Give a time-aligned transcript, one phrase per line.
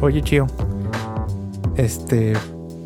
[0.00, 0.46] Oye, Chio.
[1.76, 2.34] Este,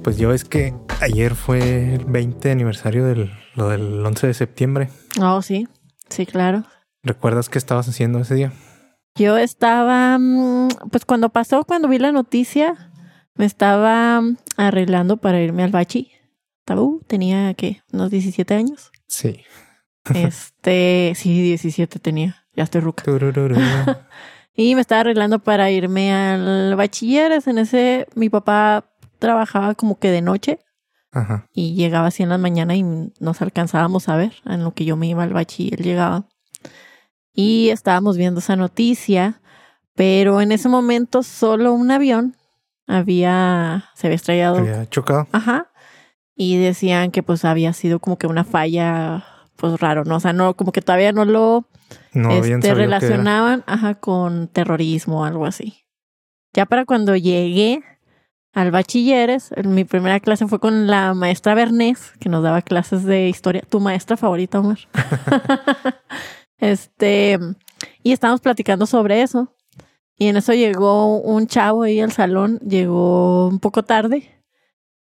[0.02, 4.88] pues yo es que ayer fue el 20 aniversario del, lo del 11 de septiembre.
[5.20, 5.68] Oh, sí.
[6.08, 6.64] Sí, claro.
[7.02, 8.52] ¿Recuerdas qué estabas haciendo ese día?
[9.14, 12.90] Yo estaba, mm, pues cuando pasó, cuando vi la noticia,
[13.34, 16.10] me estaba mm, arreglando para irme al bachi.
[16.64, 17.82] Tabú, tenía, ¿qué?
[17.92, 18.90] Unos 17 años.
[19.06, 19.42] Sí.
[20.14, 22.46] Este, sí, 17 tenía.
[22.54, 23.04] Ya estoy ruca.
[24.54, 27.46] Y me estaba arreglando para irme al bachilleres.
[27.46, 28.84] En ese, mi papá
[29.18, 30.58] trabajaba como que de noche
[31.12, 31.48] Ajá.
[31.54, 34.96] y llegaba así en la mañana y nos alcanzábamos a ver en lo que yo
[34.96, 36.26] me iba al bachi y él llegaba.
[37.34, 39.40] Y estábamos viendo esa noticia,
[39.94, 42.36] pero en ese momento solo un avión
[42.86, 44.58] había, se había estrellado.
[44.58, 45.28] Había chocado.
[45.32, 45.68] Ajá.
[46.34, 49.24] Y decían que pues había sido como que una falla,
[49.62, 50.16] pues raro, ¿no?
[50.16, 51.68] O sea, no, como que todavía no lo
[52.12, 55.84] No este, relacionaban ajá, con terrorismo o algo así.
[56.52, 57.80] Ya para cuando llegué
[58.52, 63.04] al bachilleres, en mi primera clase fue con la maestra Bernés, que nos daba clases
[63.04, 63.62] de historia.
[63.70, 64.80] Tu maestra favorita, Omar.
[66.58, 67.38] este,
[68.02, 69.54] y estábamos platicando sobre eso.
[70.18, 74.28] Y en eso llegó un chavo ahí al salón, llegó un poco tarde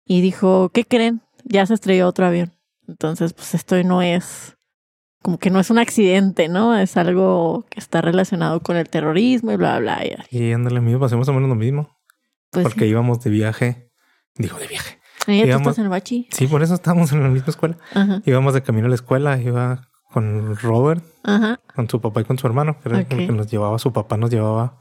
[0.05, 1.21] y dijo, ¿qué creen?
[1.45, 2.51] Ya se estrelló otro avión.
[2.91, 4.57] Entonces, pues esto no es,
[5.23, 6.77] como que no es un accidente, ¿no?
[6.77, 10.01] Es algo que está relacionado con el terrorismo y bla, bla.
[10.29, 11.97] Y, Y ándale, amigo, pasemos más o menos lo mismo.
[12.51, 13.89] pues, porque íbamos de viaje.
[14.35, 14.99] Digo, de viaje.
[15.27, 16.27] ¿Y tú íbamos- estás en el bachi?
[16.31, 17.77] Sí, por eso estábamos en la misma escuela.
[17.93, 21.59] Ajá, Íbamos de camino a la escuela, iba con Robert, ajá.
[21.75, 24.17] con su papá y con su hermano, que era el que nos llevaba, su papá
[24.17, 24.79] nos llevaba,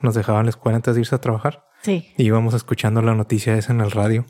[0.00, 1.64] nos dejaba en la escuela antes de irse a trabajar.
[1.82, 2.12] Sí.
[2.18, 4.26] Y íbamos escuchando la noticia esa en el radio.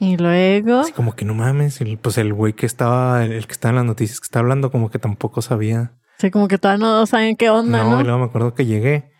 [0.00, 3.46] Y luego, Así como que no mames, el- pues el güey que estaba, el, el
[3.46, 5.92] que estaba en las noticias que está hablando, como que tampoco sabía.
[6.18, 8.00] sí, como que todavía no saben qué onda, No, ¿no?
[8.00, 9.10] y luego me acuerdo que llegué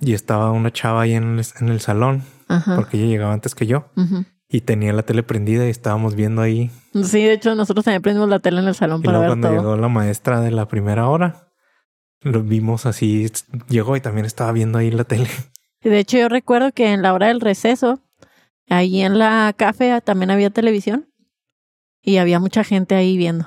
[0.00, 2.76] y estaba una chava ahí en el, en el salón, Ajá.
[2.76, 3.86] porque ella llegaba antes que yo,
[4.48, 6.70] y tenía la tele prendida y estábamos viendo ahí.
[6.94, 9.28] Sí, de hecho, nosotros también prendimos la tele en el salón Y para luego ver
[9.40, 9.58] cuando todo.
[9.72, 11.48] llegó la maestra de la primera hora,
[12.22, 13.30] lo vimos así,
[13.68, 15.28] llegó y también estaba viendo ahí la tele.
[15.82, 18.00] Y de hecho, yo recuerdo que en la hora del receso,
[18.70, 21.06] ahí en la café también había televisión
[22.02, 23.46] y había mucha gente ahí viendo.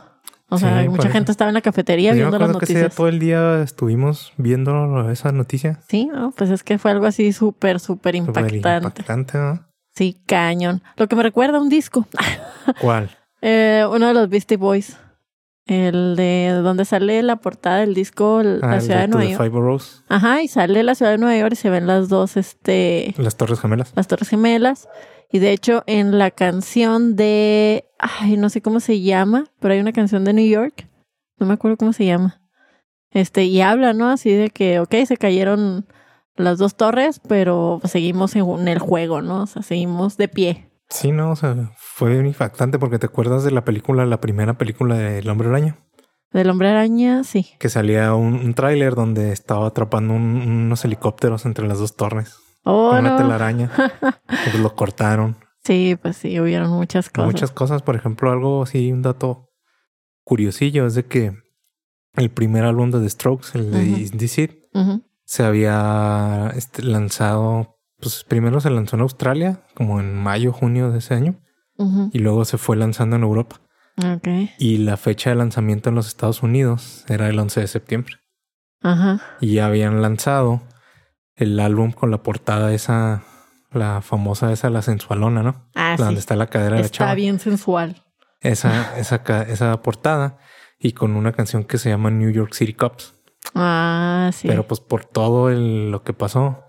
[0.50, 2.94] O sea, Sí, mucha gente estaba en la cafetería Yo me viendo las que noticias.
[2.95, 5.79] todo el día estuvimos viendo esa noticia.
[5.88, 6.31] Sí, ¿no?
[6.38, 9.01] pues es que fue algo así súper, súper Súper impactante.
[9.01, 9.66] impactante, ¿no?
[9.95, 10.83] Sí, cañón.
[10.97, 12.06] Lo que me recuerda a un disco.
[12.81, 13.09] ¿Cuál?
[13.41, 14.97] Eh, uno de los Beastie Boys.
[15.66, 19.38] El de donde sale la portada del disco Ah, La Ciudad de Nueva York.
[19.38, 22.35] Five Boroughs, Ajá, y sale la Ciudad de Nueva York y se ven las dos,
[22.35, 23.94] este, las Torres Gemelas.
[23.96, 24.90] las Torres Gemelas.
[25.31, 27.85] Y de hecho, en la canción de.
[27.97, 30.88] Ay, no sé cómo se llama, pero hay una canción de New York.
[31.40, 32.41] No me acuerdo cómo se llama.
[33.09, 34.09] Este, y habla, ¿no?
[34.09, 35.88] Así de que, ok, se cayeron
[36.35, 39.44] las dos torres, pero seguimos en, en el juego, ¿no?
[39.44, 40.69] O sea, seguimos de pie.
[40.93, 44.57] Sí, no, o sea, fue bien impactante porque te acuerdas de la película, la primera
[44.59, 45.75] película de El Hombre Araña,
[46.31, 47.47] Del hombre araña, sí.
[47.59, 52.37] que salía un, un tráiler donde estaba atrapando un- unos helicópteros entre las dos torres
[52.63, 53.17] Oh, con una no.
[53.17, 53.71] telaraña.
[54.27, 55.35] pues lo cortaron.
[55.63, 57.25] Sí, pues sí, hubieron muchas cosas.
[57.31, 59.49] Muchas cosas, por ejemplo, algo así, un dato
[60.23, 61.33] curiosillo es de que
[62.15, 63.97] el primer álbum de The Strokes, el de Ujú.
[63.97, 65.03] Is This It, Ujú.
[65.25, 67.72] se había este, lanzado,
[68.03, 71.39] pues primero se lanzó en Australia, como en mayo, junio de ese año,
[71.77, 72.09] Ujú.
[72.13, 73.61] y luego se fue lanzando en Europa.
[73.97, 74.27] Ok.
[74.59, 78.15] Y la fecha de lanzamiento en los Estados Unidos era el 11 de septiembre.
[78.81, 79.21] Ajá.
[79.39, 80.61] Y ya habían lanzado
[81.35, 83.23] el álbum con la portada esa,
[83.71, 85.69] la famosa esa, la sensualona, ¿no?
[85.75, 86.19] Ah, Donde sí.
[86.19, 87.15] está la cadera de la Está chava.
[87.15, 88.03] bien sensual.
[88.41, 90.37] Esa, esa, esa portada
[90.79, 93.13] y con una canción que se llama New York City Cops.
[93.55, 94.47] Ah, sí.
[94.47, 96.65] Pero pues por todo el- lo que pasó,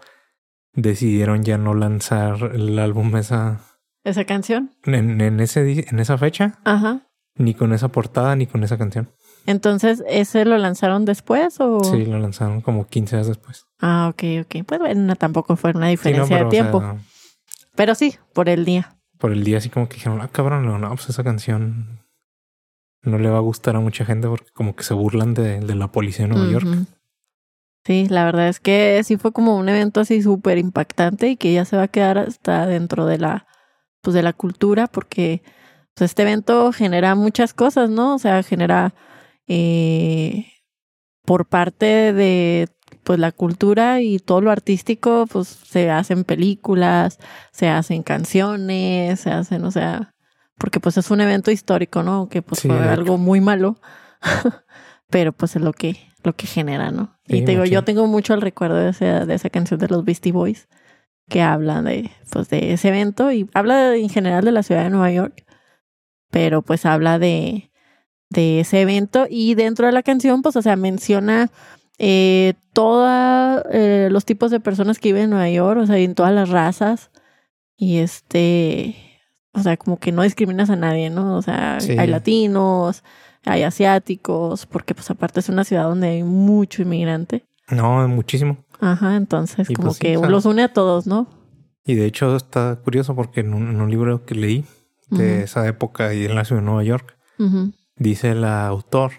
[0.74, 3.60] decidieron ya no lanzar el álbum esa,
[4.04, 4.70] ¿Esa canción?
[4.84, 7.06] en, en ese, en esa fecha, Ajá.
[7.36, 9.10] ni con esa portada, ni con esa canción.
[9.46, 11.84] Entonces, ¿ese lo lanzaron después o...?
[11.84, 13.66] Sí, lo lanzaron como 15 días después.
[13.81, 14.64] Ah, ok, ok.
[14.66, 16.81] Pues bueno, no, tampoco fue una Sí, no, diferencia pero, de o tiempo.
[16.81, 16.96] sea,
[17.76, 18.96] Pero sí, por el día.
[19.19, 22.00] por el día así como que dijeron, ah, cabrón, no, no, pues esa canción
[23.02, 25.75] no le va a gustar a mucha gente porque como que se burlan de, de
[25.75, 26.66] la policía de Nueva York.
[27.84, 31.52] Sí, la verdad es que sí fue como un evento así súper impactante y que
[31.52, 33.46] ya se va a quedar hasta dentro de la,
[34.00, 35.42] pues de la cultura porque
[35.94, 38.14] pues este evento genera muchas cosas, ¿no?
[38.14, 38.94] O sea, genera
[39.46, 40.46] eh,
[41.25, 42.69] por parte de
[43.04, 47.19] pues la cultura y todo lo artístico, pues se hacen películas,
[47.52, 50.14] se hacen canciones, se hacen, o sea,
[50.56, 52.28] porque pues es un evento histórico, ¿no?
[52.30, 53.78] Que pues Sí, fue algo muy malo,
[55.10, 57.13] pero pues es lo que, lo que genera, ¿no?
[57.26, 59.88] Sí, y te digo, yo tengo mucho el recuerdo de esa, de esa canción de
[59.88, 60.69] los Beastie Boys.
[61.29, 64.91] que habla de, pues, de ese evento y habla en general de la ciudad de
[64.91, 65.44] Nueva York,
[66.31, 67.71] pero pues habla de,
[68.31, 71.50] de ese evento y dentro de la canción, pues, o sea, menciona
[71.99, 76.15] eh, todos eh, los tipos de personas que viven en Nueva York, o sea, en
[76.15, 77.11] todas las razas
[77.76, 78.97] y este,
[79.53, 81.37] o sea, como que no discriminas a nadie, ¿no?
[81.37, 83.03] O sea, hay latinos,
[83.44, 87.44] hay asiáticos, porque pues aparte es una ciudad donde hay mucho inmigrante.
[87.70, 88.58] No, muchísimo.
[88.81, 91.29] Ajá, entonces como pues que los une a todos, ¿no?
[91.85, 94.64] Y de hecho está curioso porque en un, libro que leí
[95.11, 97.17] de esa época y en la ciudad de Nueva York,
[97.96, 99.12] dice el autor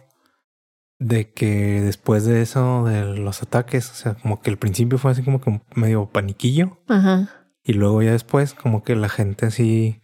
[1.00, 5.12] de que después de eso, de los ataques, o sea, como que el principio fue
[5.12, 6.80] así como que medio paniquillo.
[6.88, 7.30] Ajá.
[7.64, 10.02] Y luego ya después, como que la gente así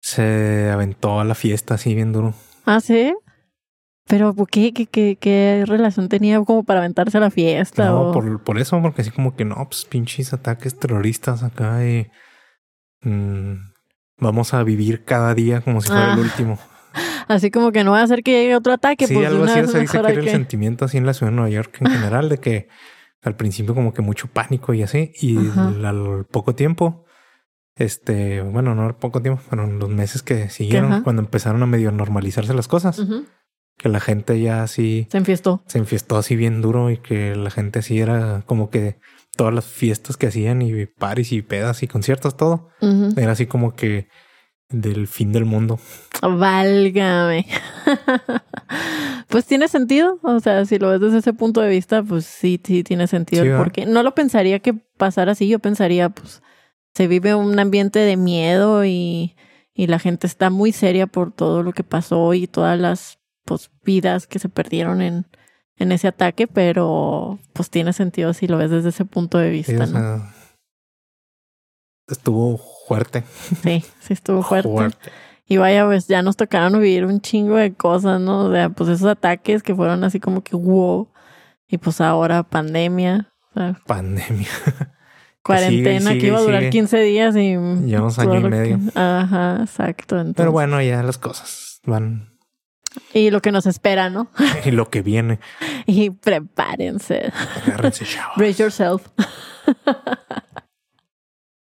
[0.00, 2.34] se aventó a la fiesta así bien duro.
[2.64, 3.14] Ah, sí.
[4.06, 7.86] Pero ¿qué, qué, qué, qué relación tenía como para aventarse a la fiesta?
[7.86, 12.10] No, por, por eso, porque así como que no, pues pinches ataques terroristas acá y
[13.02, 13.54] mm,
[14.18, 16.22] vamos a vivir cada día como si fuera el ah.
[16.22, 16.58] último.
[17.28, 19.06] Así como que no va a hacer que llegue otro ataque.
[19.06, 21.36] Sí, pues algo así se dice que era el sentimiento así en la ciudad de
[21.36, 22.68] Nueva York en general, de que
[23.22, 25.38] al principio como que mucho pánico y así, y
[25.84, 27.06] al poco tiempo,
[27.76, 31.66] este, bueno, no al poco tiempo, pero en los meses que siguieron, cuando empezaron a
[31.66, 33.00] medio normalizarse las cosas,
[33.76, 35.08] que la gente ya así...
[35.10, 35.62] Se enfiestó.
[35.66, 38.98] Se enfiestó así bien duro y que la gente así era como que
[39.36, 42.68] todas las fiestas que hacían y paris y pedas y conciertos, todo,
[43.16, 44.08] era así como que
[44.72, 45.78] del fin del mundo.
[46.20, 47.46] Válgame.
[49.28, 50.18] pues tiene sentido.
[50.22, 53.58] O sea, si lo ves desde ese punto de vista, pues sí, sí tiene sentido.
[53.58, 55.48] porque no lo pensaría que pasara así.
[55.48, 56.42] Yo pensaría, pues,
[56.94, 59.36] se vive un ambiente de miedo y,
[59.74, 63.18] y la gente está muy seria por todo lo que pasó y todas las
[63.52, 65.26] pues, vidas que se perdieron en,
[65.76, 69.86] en ese ataque, pero pues tiene sentido si lo ves desde ese punto de vista.
[69.86, 70.22] ¿no?
[72.08, 73.24] estuvo fuerte.
[73.62, 74.96] Sí, sí estuvo fuerte.
[75.46, 78.46] Y vaya, pues ya nos tocaron vivir un chingo de cosas, ¿no?
[78.46, 81.08] O sea, pues esos ataques que fueron así como que wow.
[81.68, 83.32] Y pues ahora pandemia.
[83.86, 84.48] pandemia.
[85.42, 87.56] Cuarentena que iba a durar 15 días y...
[87.56, 88.78] Llevamos año y medio.
[88.94, 90.24] Ajá, exacto.
[90.36, 92.31] Pero bueno, ya las cosas van...
[93.14, 94.28] Y lo que nos espera, ¿no?
[94.64, 95.38] y lo que viene.
[95.86, 97.32] Y prepárense.
[97.66, 98.36] Agárrense, chavos.
[98.36, 99.06] Brace yourself.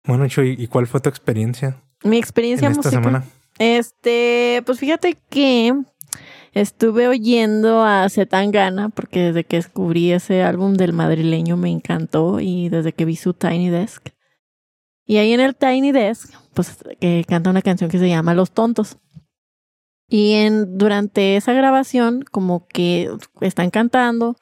[0.06, 1.82] Bueno, Chuy, ¿y cuál fue tu experiencia?
[2.02, 3.24] Mi experiencia en esta semana.
[3.58, 5.72] Este, pues fíjate que
[6.52, 12.68] estuve oyendo a Zetangana porque desde que descubrí ese álbum del madrileño me encantó y
[12.68, 14.08] desde que vi su Tiny Desk.
[15.06, 18.52] Y ahí en el Tiny Desk, pues que canta una canción que se llama Los
[18.52, 18.98] Tontos.
[20.08, 23.10] Y en, durante esa grabación, como que
[23.40, 24.36] están cantando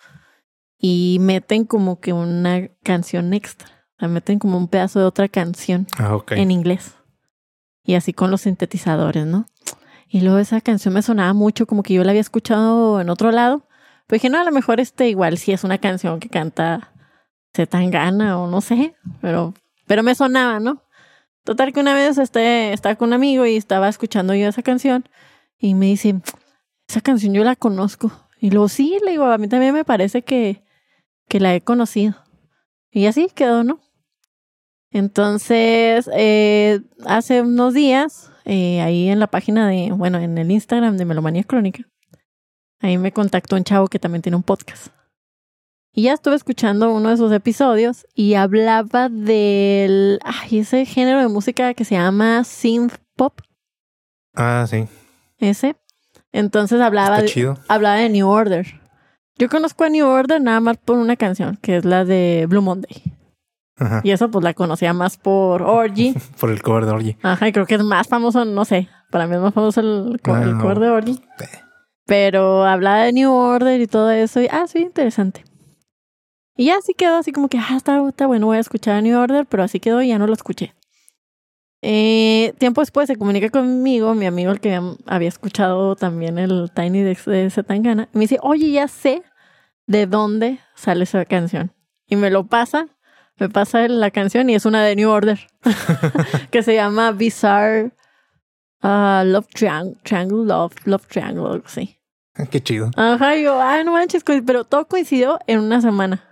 [0.78, 3.72] y meten como que una canción extra
[4.02, 6.96] la meten como un pedazo de otra canción ah, en inglés.
[7.84, 9.46] Y así con los sintetizadores, ¿no?
[10.08, 13.30] Y luego esa canción me sonaba mucho, como que yo la había escuchado en otro
[13.30, 13.68] lado.
[14.08, 16.92] Pero dije, no, a lo mejor este igual sí es una canción que canta
[17.54, 19.54] Zetangana o no sé, pero,
[19.86, 20.82] pero me sonaba, ¿no?
[21.44, 25.08] Total que una vez este, estaba con un amigo y estaba escuchando yo esa canción
[25.62, 26.20] y me dice,
[26.88, 28.10] esa canción yo la conozco.
[28.40, 30.64] Y luego sí, le digo, a mí también me parece que,
[31.28, 32.16] que la he conocido.
[32.90, 33.80] Y así quedó, ¿no?
[34.90, 40.96] Entonces, eh, hace unos días, eh, ahí en la página de, bueno, en el Instagram
[40.96, 41.88] de Melomanía Crónica,
[42.80, 44.88] ahí me contactó un chavo que también tiene un podcast.
[45.94, 51.28] Y ya estuve escuchando uno de esos episodios y hablaba del, ay, ese género de
[51.28, 53.40] música que se llama synth pop.
[54.34, 54.88] Ah, sí.
[55.42, 55.76] Ese.
[56.30, 58.80] Entonces hablaba de, hablaba de New Order.
[59.36, 62.62] Yo conozco a New Order nada más por una canción, que es la de Blue
[62.62, 63.02] Monday.
[64.04, 66.14] Y eso pues la conocía más por Orgy.
[66.40, 67.16] por el cover de Orgy.
[67.22, 70.20] Ajá, y creo que es más famoso, no sé, para mí es más famoso el,
[70.22, 71.20] cover de Orgy.
[72.06, 75.42] Pero hablaba de New Order y todo eso, y ah, sí, interesante.
[76.56, 79.00] Y ya así quedó, así como que, ah, está, está bueno, voy a escuchar a
[79.00, 80.74] New Order, pero así quedó y ya no lo escuché.
[81.82, 87.02] Eh, tiempo después se comunica conmigo, mi amigo el que había escuchado también el Tiny
[87.02, 89.22] Dex de Zetangana, y me dice, oye, ya sé
[89.86, 91.72] de dónde sale esa canción.
[92.06, 92.88] Y me lo pasa
[93.38, 95.48] me pasa la canción y es una de New Order
[96.50, 97.92] que se llama Bizarre
[98.82, 101.98] uh, Love Triangle, Love, Love Triangle, algo así.
[102.50, 102.90] Qué chido.
[102.96, 106.22] Ajá, yo, ay, no manches, pero todo coincidió en una semana.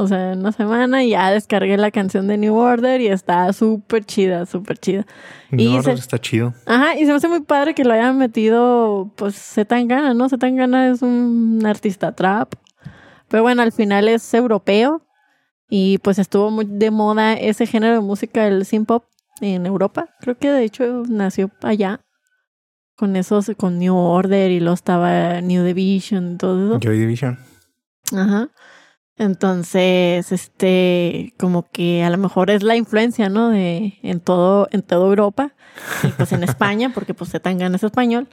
[0.00, 3.52] O sea, en una semana y ya descargué la canción de New Order y está
[3.52, 5.06] súper chida, súper chida.
[5.50, 6.54] New Order está chido.
[6.64, 10.28] Ajá, y se me hace muy padre que lo hayan metido, pues, Zetangana, ¿no?
[10.30, 12.54] Zetangana es un artista trap.
[13.28, 15.02] Pero bueno, al final es europeo
[15.68, 19.04] Y pues estuvo muy de moda ese género de música, el synth pop,
[19.40, 20.08] en Europa.
[20.20, 22.00] Creo que de hecho nació allá.
[22.96, 26.80] Con esos, con New Order y luego estaba New Division y todo eso.
[26.80, 27.38] Joy Division.
[28.12, 28.48] Ajá.
[29.20, 33.50] Entonces, este, como que a lo mejor es la influencia, ¿no?
[33.50, 35.52] De en todo, en toda Europa,
[36.02, 38.28] y pues en España, porque pues Zetangana es español.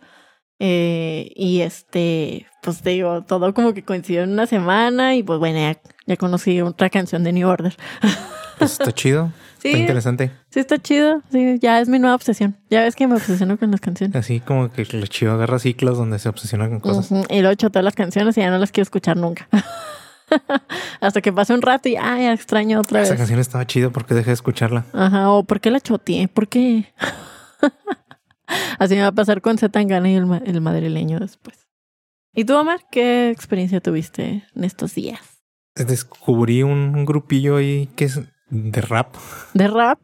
[0.59, 5.39] Eh, y este, pues te digo, todo como que coincidió en una semana y pues
[5.39, 7.75] bueno, ya, ya conocí otra canción de New Order.
[8.57, 9.31] Pues está chido.
[9.59, 9.67] Sí.
[9.67, 10.31] Está interesante.
[10.49, 11.21] Sí, está chido.
[11.31, 12.57] Sí, ya es mi nueva obsesión.
[12.71, 14.15] Ya ves que me obsesiono con las canciones.
[14.15, 17.11] Así como que el chido agarra ciclos donde se obsesiona con cosas.
[17.29, 19.47] Y luego echo todas las canciones y ya no las quiero escuchar nunca.
[21.01, 23.19] Hasta que pase un rato y ya extraño otra Esa vez.
[23.19, 24.85] canción estaba chido porque dejé de escucharla.
[24.93, 26.27] Ajá, o ¿por qué la choteé?
[26.27, 26.93] ¿Por qué?
[28.79, 31.67] Así me va a pasar con Zetangana y el, ma- el madrileño después.
[32.33, 35.19] ¿Y tú, Omar, qué experiencia tuviste en estos días?
[35.75, 38.19] Descubrí un grupillo ahí que es
[38.49, 39.15] de rap
[39.53, 39.99] ¿De rap?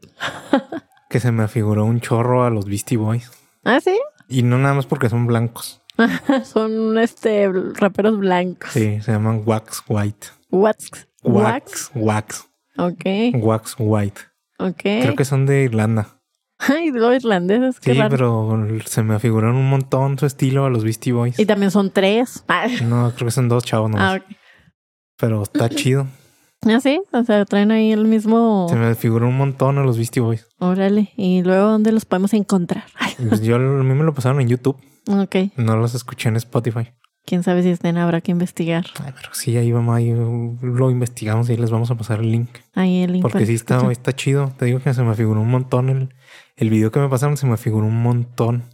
[1.10, 3.30] que se me afiguró un chorro a los Beastie Boys.
[3.64, 3.98] ¿Ah, sí?
[4.28, 5.80] Y no nada más porque son blancos.
[6.44, 8.70] Son este raperos blancos.
[8.72, 10.26] Sí, se llaman Wax White.
[10.50, 11.08] Wax.
[11.22, 11.90] Wax.
[11.94, 13.04] Wax, Ok,
[13.40, 14.20] Wax White.
[14.58, 14.80] ok.
[14.82, 16.08] Creo que son de Irlanda.
[16.58, 18.10] Ay, los irlandeses, Sí, raro.
[18.10, 21.38] pero se me afiguraron un montón su estilo a los Beastie Boys.
[21.38, 22.44] Y también son tres.
[22.84, 24.14] No, creo que son dos chavos nomás.
[24.14, 24.36] ah, ok.
[25.16, 26.06] Pero está chido.
[26.66, 28.66] Ah, sí, o sea, traen ahí el mismo.
[28.70, 30.46] Se me figuró un montón a los Beastie Boys.
[30.58, 31.12] Órale.
[31.16, 32.84] Y luego, ¿dónde los podemos encontrar?
[33.28, 34.76] Pues yo a mí me lo pasaron en YouTube.
[35.06, 35.36] Ok.
[35.56, 36.92] No los escuché en Spotify.
[37.26, 38.84] Quién sabe si estén, habrá que investigar.
[39.02, 42.50] Ay, pero sí, ahí vamos, ahí lo investigamos y les vamos a pasar el link.
[42.74, 43.22] Ahí el link.
[43.22, 44.52] Porque sí está, está chido.
[44.58, 45.88] Te digo que se me figuró un montón.
[45.88, 46.14] El,
[46.56, 48.64] el video que me pasaron se me figuró un montón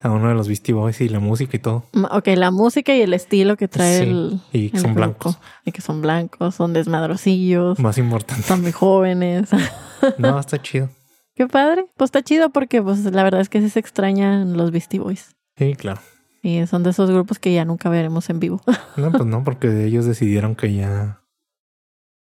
[0.00, 1.84] a uno de los Beastie Boys y la música y todo.
[2.12, 4.40] Ok, la música y el estilo que trae Sí, el.
[4.52, 5.06] y que el son grupo.
[5.06, 5.38] blancos.
[5.64, 8.42] Y que son blancos, son desmadrosillos, Más importante.
[8.42, 9.48] son muy jóvenes.
[10.18, 10.90] No, está chido.
[11.34, 11.86] Qué padre.
[11.96, 15.34] Pues está chido porque, pues, la verdad es que sí se extrañan los Beastie Boys.
[15.58, 16.00] Sí, claro.
[16.42, 18.60] Y son de esos grupos que ya nunca veremos en vivo.
[18.96, 21.22] No, pues no, porque ellos decidieron que ya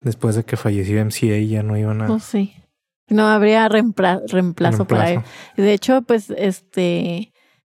[0.01, 2.55] después de que falleció MCA ya no iban a Pues sí.
[3.09, 5.21] No habría reempla- reemplazo, para él.
[5.57, 7.33] De hecho, pues, este,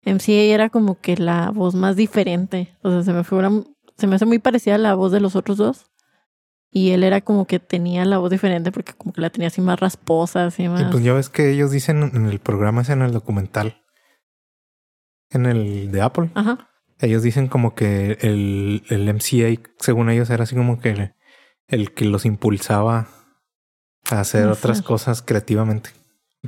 [0.04, 2.74] MCA era como que la voz más diferente.
[2.82, 3.50] O sea, se me figura,
[3.96, 5.90] se me hace muy parecida a la voz de los otros dos.
[6.70, 9.60] Y él era como que tenía la voz diferente porque como que la tenía así
[9.60, 10.82] más rasposa, así más.
[10.82, 13.82] Y pues ya ves que ellos dicen en el programa, es en el documental,
[15.34, 16.68] en el de Apple, Ajá.
[17.00, 21.14] ellos dicen como que el, el MCA, según ellos, era así como que el,
[21.68, 23.08] el que los impulsaba
[24.10, 25.90] a hacer otras cosas creativamente.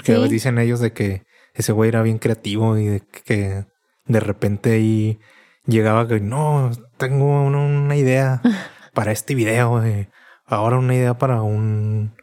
[0.05, 0.21] Que a Sí.
[0.23, 1.25] veces dicen ellos de que
[1.55, 3.65] ese güey era bien creativo y de que
[4.05, 5.19] de repente ahí
[5.67, 8.43] llegaba que no, tengo una, una idea
[8.95, 10.11] para este video, eh,
[10.45, 12.15] ahora una idea para un,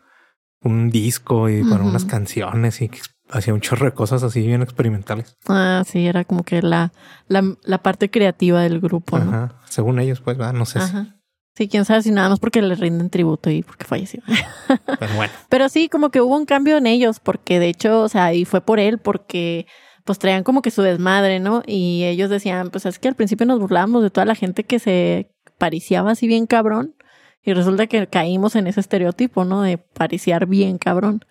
[0.62, 3.00] un disco y para unas canciones y que
[3.34, 5.36] hacía un chorro de cosas así bien experimentales.
[5.48, 6.94] Ah, sí, era como que la,
[7.28, 9.30] la, la parte creativa del grupo, ¿no?
[9.32, 9.56] Ajá.
[9.70, 10.54] Según ellos, pues, ¿verdad?
[10.54, 10.80] no sé.
[10.80, 11.16] si- Ajá.
[11.56, 14.22] Sí, quién sabe si nada más porque le rinden tributo y porque falleció.
[15.00, 18.10] Pero bueno, Pero sí, como que hubo un cambio en ellos, porque de hecho, o
[18.10, 19.68] sea, y fue por él, porque
[20.04, 21.62] pues traían como que su desmadre, ¿no?
[21.68, 24.80] Y ellos decían, pues es que al principio nos burlábamos de toda la gente que
[24.80, 26.96] se pariciaba así bien cabrón,
[27.44, 29.62] y resulta que caímos en ese estereotipo, ¿no?
[29.62, 31.24] De pariciar bien cabrón.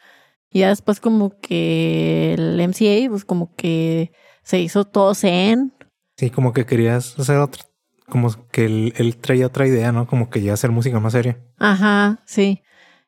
[0.52, 5.72] Y ya después como que el MCA, pues como que se hizo todo zen.
[6.16, 7.62] sí, como que querías hacer otra,
[8.08, 10.06] como que él, él traía otra idea, ¿no?
[10.06, 11.38] Como que ya hacer música más seria.
[11.58, 12.62] Ajá, sí.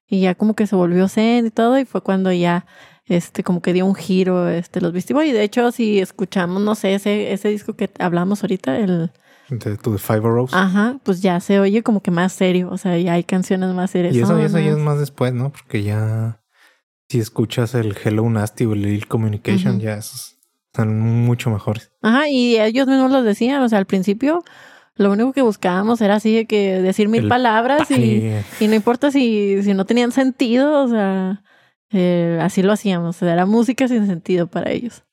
[0.07, 2.67] Y ya como que se volvió zen y todo, y fue cuando ya
[3.07, 5.29] este como que dio un giro este los Beastie Boys.
[5.29, 9.11] Y de hecho, si escuchamos, no sé, ese, ese disco que hablamos ahorita, el
[9.51, 10.57] De tu Five Rose.
[10.57, 12.69] ajá, pues ya se oye como que más serio.
[12.71, 14.15] O sea, ya hay canciones más serias.
[14.15, 15.51] y eso, y eso ya es más después, ¿no?
[15.53, 16.41] Porque ya
[17.09, 21.93] si escuchas el Hello Nasty o el Lil Communication, ya esos están mucho mejores.
[22.03, 24.43] Ajá, y ellos mismos los decían, o sea, al principio
[24.97, 28.69] lo único que buscábamos era así de que decir mil El palabras y, Y, y
[28.69, 31.43] no importa si, si no tenían sentido, o sea,
[31.91, 35.05] eh, así lo hacíamos, o sea, era música sin sentido para ellos.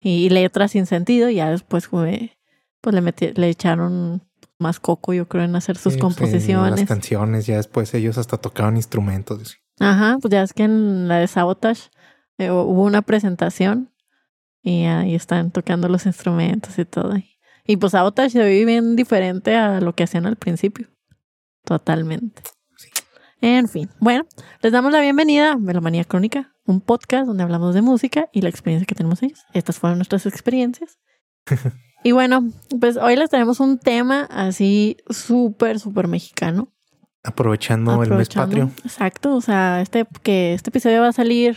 [0.00, 2.38] Y, letras sin sentido, y ya después fue,
[2.80, 4.22] pues le metí, le echaron
[4.58, 6.80] más coco, yo creo, en hacer sus sí, pues, composiciones.
[6.80, 9.58] las canciones, ya después ellos hasta tocaban instrumentos.
[9.82, 11.90] Ajá, pues ya es que en la de Sabotage
[12.38, 13.90] eh, hubo una presentación
[14.62, 17.14] y ahí están tocando los instrumentos y todo.
[17.66, 20.88] Y pues Sabotage se ve bien diferente a lo que hacían al principio.
[21.64, 22.42] Totalmente.
[22.76, 22.90] Sí.
[23.40, 24.24] En fin, bueno,
[24.60, 28.50] les damos la bienvenida a Melomanía Crónica, un podcast donde hablamos de música y la
[28.50, 29.40] experiencia que tenemos ellos.
[29.52, 31.00] Estas fueron nuestras experiencias.
[32.04, 32.48] y bueno,
[32.80, 36.72] pues hoy les traemos un tema así súper, súper mexicano.
[37.24, 38.70] Aprovechando, el mes patrio.
[38.84, 41.56] Exacto, o sea, este que este episodio va a salir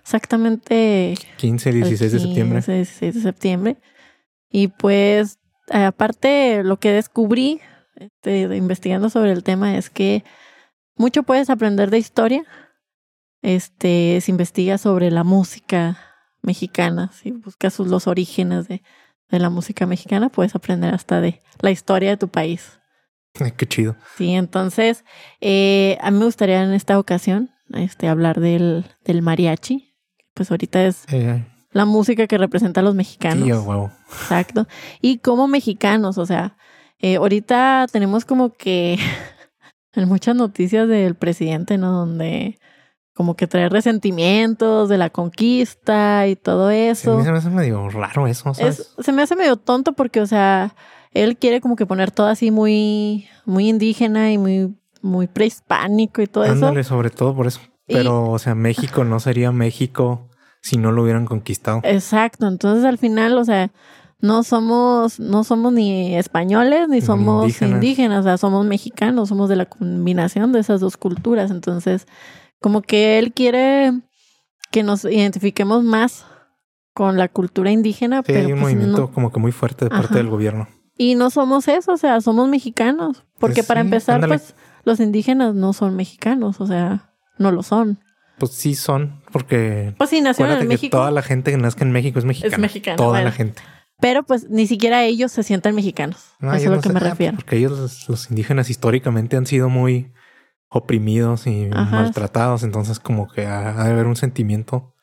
[0.00, 2.62] exactamente 15, 16 de septiembre.
[2.66, 3.76] 16 de septiembre.
[4.50, 5.38] Y pues
[5.70, 7.60] aparte lo que descubrí
[7.96, 10.24] este, investigando sobre el tema es que
[10.96, 12.44] mucho puedes aprender de historia.
[13.42, 15.98] Este, si investigas sobre la música
[16.40, 18.82] mexicana, si buscas los orígenes de,
[19.30, 22.80] de la música mexicana, puedes aprender hasta de la historia de tu país.
[23.56, 23.96] Qué chido.
[24.16, 25.04] Sí, entonces,
[25.40, 29.94] eh, a mí me gustaría en esta ocasión este, hablar del, del mariachi.
[30.34, 33.48] Pues ahorita es eh, la música que representa a los mexicanos.
[34.08, 34.66] Exacto.
[35.00, 36.56] Y como mexicanos, o sea,
[36.98, 38.98] eh, ahorita tenemos como que
[39.92, 41.92] en muchas noticias del presidente, ¿no?
[41.92, 42.58] Donde
[43.14, 47.22] como que trae resentimientos de la conquista y todo eso.
[47.22, 50.74] se me hace medio raro eso, se me hace medio tonto porque, o sea,
[51.14, 56.26] él quiere como que poner todo así muy, muy indígena y muy, muy prehispánico y
[56.26, 57.60] todo Ándale, sobre todo por eso.
[57.86, 60.28] Pero, o sea, México no sería México
[60.60, 61.80] si no lo hubieran conquistado.
[61.84, 62.48] Exacto.
[62.48, 63.70] Entonces, al final, o sea,
[64.20, 67.74] no somos, no somos ni españoles ni somos indígenas.
[67.74, 71.50] indígenas, o sea, somos mexicanos, somos de la combinación de esas dos culturas.
[71.50, 72.06] Entonces,
[72.60, 73.92] como que él quiere
[74.70, 76.24] que nos identifiquemos más
[76.94, 78.18] con la cultura indígena.
[78.18, 80.66] Sí, pero hay un pues, movimiento como que muy fuerte de parte del gobierno.
[80.96, 83.24] Y no somos eso, o sea, somos mexicanos.
[83.38, 87.98] Porque pues para empezar, pues los indígenas no son mexicanos, o sea, no lo son.
[88.38, 89.94] Pues sí son, porque...
[89.96, 90.96] Pues sí, nacieron en México.
[90.96, 92.54] toda la gente que nazca en México es mexicana.
[92.54, 92.96] Es mexicana.
[92.96, 93.62] Toda la gente.
[94.00, 96.34] Pero pues ni siquiera ellos se sienten mexicanos.
[96.40, 97.36] Eso es lo que me refiero.
[97.36, 100.12] Porque ellos, los indígenas, históricamente han sido muy
[100.68, 102.64] oprimidos y maltratados.
[102.64, 104.94] Entonces, como que ha, de haber un sentimiento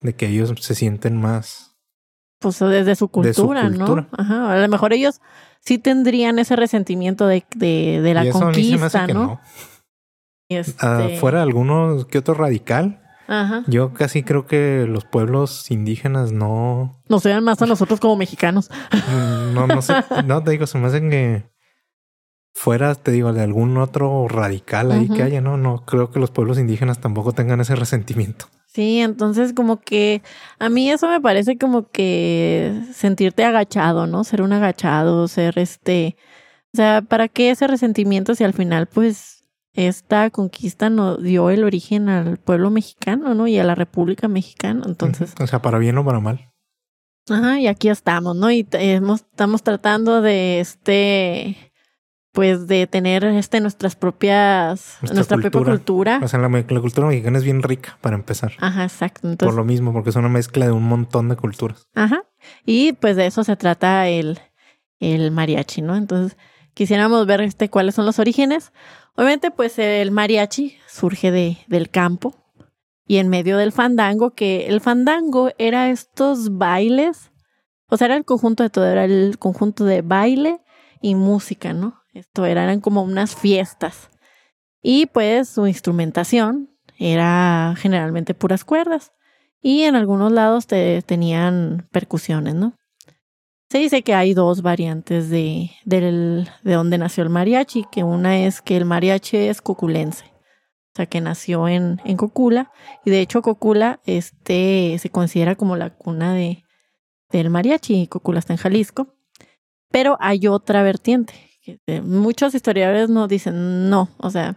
[0.00, 1.65] de que ellos se sienten más.
[2.46, 4.06] Pues desde su cultura, ¿no?
[4.16, 4.52] Ajá.
[4.52, 5.20] A lo mejor ellos
[5.60, 9.40] sí tendrían ese resentimiento de, de, la conquista, ¿no?
[10.48, 11.18] Este...
[11.18, 13.64] fuera alguno que otro radical, Ajá.
[13.66, 17.02] Yo casi creo que los pueblos indígenas no.
[17.08, 18.70] Nos vean más a nosotros como mexicanos.
[18.92, 19.94] Mm, no, no sé.
[20.26, 21.50] No, te digo, se me hacen que
[22.54, 25.56] fuera, te digo, de algún otro radical ahí que haya, ¿no?
[25.56, 28.46] No creo que los pueblos indígenas tampoco tengan ese resentimiento.
[28.76, 30.20] Sí, entonces como que
[30.58, 34.22] a mí eso me parece como que sentirte agachado, ¿no?
[34.22, 36.14] Ser un agachado, ser este...
[36.74, 41.64] O sea, ¿para qué ese resentimiento si al final pues esta conquista nos dio el
[41.64, 43.46] origen al pueblo mexicano, ¿no?
[43.46, 45.32] Y a la República Mexicana, entonces.
[45.40, 46.52] O sea, para bien o para mal.
[47.30, 48.50] Ajá, y aquí estamos, ¿no?
[48.50, 51.72] Y estamos tratando de este,
[52.36, 56.20] pues de tener este nuestras propias, nuestra, propia cultura.
[56.22, 58.52] O sea, la, cultura mexicana es bien rica para empezar.
[58.58, 59.34] Ajá, exacto.
[59.38, 61.88] Por lo mismo, porque es una mezcla de un montón de culturas.
[61.94, 62.24] Ajá.
[62.66, 64.38] Y pues de eso se trata el,
[65.00, 65.96] el mariachi, ¿no?
[65.96, 66.36] Entonces,
[66.74, 68.70] quisiéramos ver este cuáles son los orígenes.
[69.14, 72.34] Obviamente, pues el mariachi surge de, del campo
[73.06, 77.30] y en medio del fandango, que el fandango era estos bailes,
[77.88, 80.60] o sea, era el conjunto de todo, era el conjunto de baile
[81.00, 82.02] y música, ¿no?
[82.16, 84.08] Esto eran como unas fiestas.
[84.82, 89.12] Y pues su instrumentación era generalmente puras cuerdas
[89.60, 92.74] y en algunos lados te, tenían percusiones, ¿no?
[93.68, 98.62] Se dice que hay dos variantes de, de donde nació el mariachi, que una es
[98.62, 102.70] que el mariachi es coculense, o sea, que nació en, en Cocula,
[103.04, 106.62] y de hecho Cocula este, se considera como la cuna de,
[107.30, 109.16] del mariachi, Cocula está en Jalisco,
[109.90, 111.34] pero hay otra vertiente.
[111.86, 114.56] Eh, muchos historiadores nos dicen no, o sea,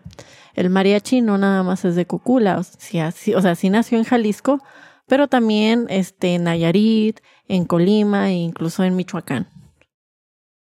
[0.54, 4.04] el mariachi no nada más es de Cocula, o sea, o sea, sí nació en
[4.04, 4.62] Jalisco,
[5.08, 9.48] pero también este, en Nayarit, en Colima e incluso en Michoacán.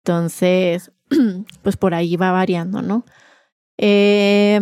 [0.04, 0.92] Entonces,
[1.64, 3.06] pues por ahí va variando, ¿no?
[3.78, 4.60] Eh,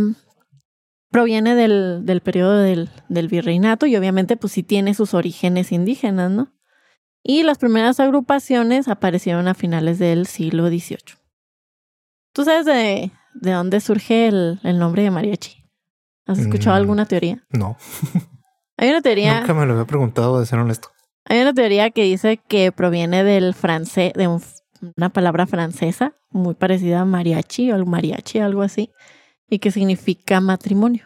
[1.12, 6.32] proviene del, del periodo del, del, virreinato y obviamente pues sí tiene sus orígenes indígenas,
[6.32, 6.54] ¿no?
[7.24, 11.23] Y las primeras agrupaciones aparecieron a finales del siglo XVIII.
[12.34, 15.64] ¿Tú sabes de, de dónde surge el, el nombre de mariachi?
[16.26, 17.46] ¿Has escuchado mm, alguna teoría?
[17.50, 17.78] No.
[18.78, 19.42] Hay una teoría.
[19.42, 20.90] Nunca me lo había preguntado, de ser honesto.
[21.26, 24.28] Hay una teoría que dice que proviene del francés, de
[24.98, 28.92] una palabra francesa muy parecida a mariachi o mariachi, algo así,
[29.48, 31.06] y que significa matrimonio.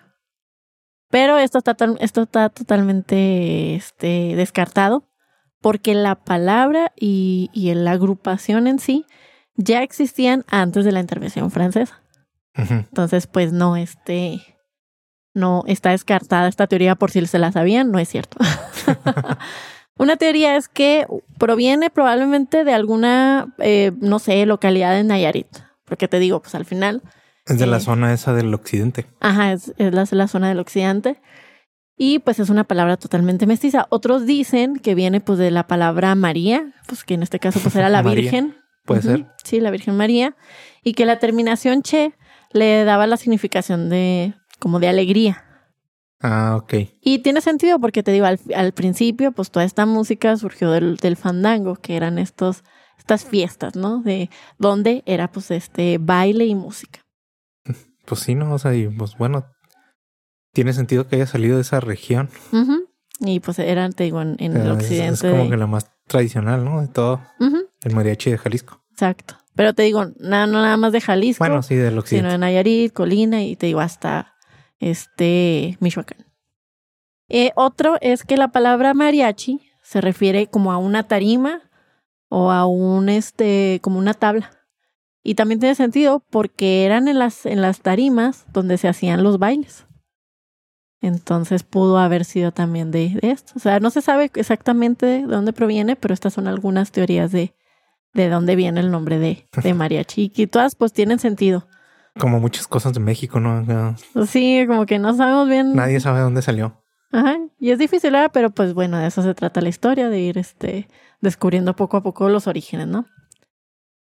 [1.10, 5.08] Pero esto está, esto está totalmente este, descartado
[5.62, 9.06] porque la palabra y, y la agrupación en sí
[9.58, 12.02] ya existían antes de la intervención francesa.
[12.56, 14.42] Entonces, pues no, este,
[15.36, 18.38] no está descartada esta teoría por si se la sabían, no es cierto.
[20.00, 21.06] Una teoría es que
[21.38, 25.48] proviene probablemente de alguna, eh, no sé, localidad de Nayarit.
[25.86, 27.02] Porque te digo, pues al final
[27.46, 29.06] Es de la Eh, zona esa del occidente.
[29.20, 31.20] Ajá, es, es la, la zona del occidente.
[31.96, 33.88] Y pues es una palabra totalmente mestiza.
[33.90, 37.76] Otros dicen que viene pues de la palabra María, pues que en este caso pues
[37.76, 38.56] era la Virgen.
[38.88, 39.26] Puede ser.
[39.44, 40.36] Sí, la Virgen María.
[40.84, 42.14] Y que la terminación che
[42.52, 45.44] le daba la significación de como de alegría.
[46.20, 46.74] Ah, ok.
[47.02, 50.98] Y tiene sentido porque te digo, al, al principio, pues toda esta música surgió del,
[50.98, 52.64] del fandango, que eran estos,
[52.98, 54.02] estas fiestas, ¿no?
[54.02, 57.02] De donde era pues este baile y música.
[58.06, 58.52] Pues sí, ¿no?
[58.54, 59.46] O sea, y pues bueno,
[60.54, 62.30] tiene sentido que haya salido de esa región.
[63.20, 65.14] Y pues eran, te digo, en, en O el sea, occidente.
[65.28, 66.82] Es, como de- que la más tradicional, ¿no?
[66.82, 67.22] De todo.
[67.84, 68.82] El mariachi de Jalisco.
[68.92, 69.36] Exacto.
[69.56, 72.30] Pero te digo, nada, no nada más de Jalisco, Bueno, sí, del sino occidente.
[72.30, 74.36] de Nayarit, Colina y te digo hasta
[74.80, 76.26] este Michoacán.
[77.30, 81.62] Eh, otro es que la palabra mariachi se refiere como a una tarima
[82.30, 84.52] o a un este como una tabla.
[85.24, 89.40] Y también tiene sentido porque eran en las en las tarimas donde se hacían los
[89.40, 89.87] bailes.
[91.08, 93.54] Entonces pudo haber sido también de, de esto.
[93.56, 97.54] O sea, no se sabe exactamente de dónde proviene, pero estas son algunas teorías de,
[98.14, 100.32] de dónde viene el nombre de, de mariachi.
[100.36, 101.68] Y todas pues tienen sentido.
[102.20, 103.96] Como muchas cosas de México, ¿no?
[104.26, 105.76] Sí, como que no sabemos bien.
[105.76, 106.84] Nadie sabe dónde salió.
[107.12, 107.38] Ajá.
[107.60, 108.32] Y es difícil, ¿verdad?
[108.34, 110.88] pero pues bueno, de eso se trata la historia, de ir este,
[111.22, 113.06] descubriendo poco a poco los orígenes, ¿no?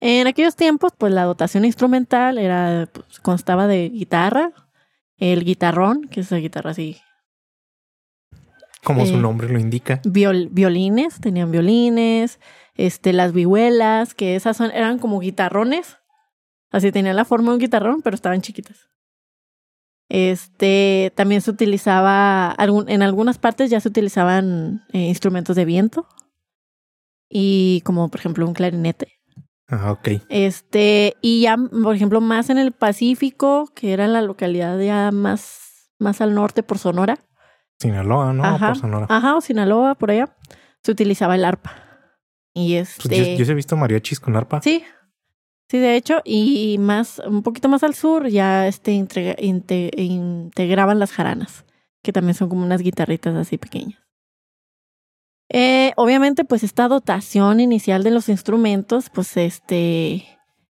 [0.01, 4.53] En aquellos tiempos, pues la dotación instrumental era, pues, constaba de guitarra,
[5.19, 6.99] el guitarrón, que es la guitarra así,
[8.83, 10.03] Como Eh, su nombre lo indica.
[10.03, 12.39] viol- violines, tenían violines,
[12.75, 15.97] este, las vihuelas, que esas son, eran como guitarrones,
[16.71, 18.91] así tenían la forma de un guitarrón, pero estaban chiquitas.
[20.11, 26.07] Este, también se utilizaba, algún- en algunas partes ya se utilizaban eh, instrumentos de viento
[27.31, 29.15] y como por ejemplo un clarinete.
[29.77, 30.09] Ah, ok.
[30.29, 35.91] Este, y ya, por ejemplo, más en el Pacífico, que era la localidad ya más,
[35.99, 37.19] más al norte por Sonora.
[37.81, 38.45] Sinaloa, ¿no?
[38.45, 39.07] Ajá, Por Sonora.
[39.11, 40.37] Ajá, o Sinaloa, por allá,
[40.83, 41.73] se utilizaba el arpa.
[42.55, 43.17] Y Pues este.
[43.17, 44.63] yo, yo sí he visto mariachis con arpa.
[44.63, 44.85] Sí,
[45.69, 51.01] sí, de hecho, y más, un poquito más al sur, ya este integra- inte- integraban
[51.01, 51.65] las jaranas,
[52.03, 53.99] que también son como unas guitarritas así pequeñas.
[55.49, 60.25] Eh, obviamente, pues esta dotación inicial de los instrumentos, pues este,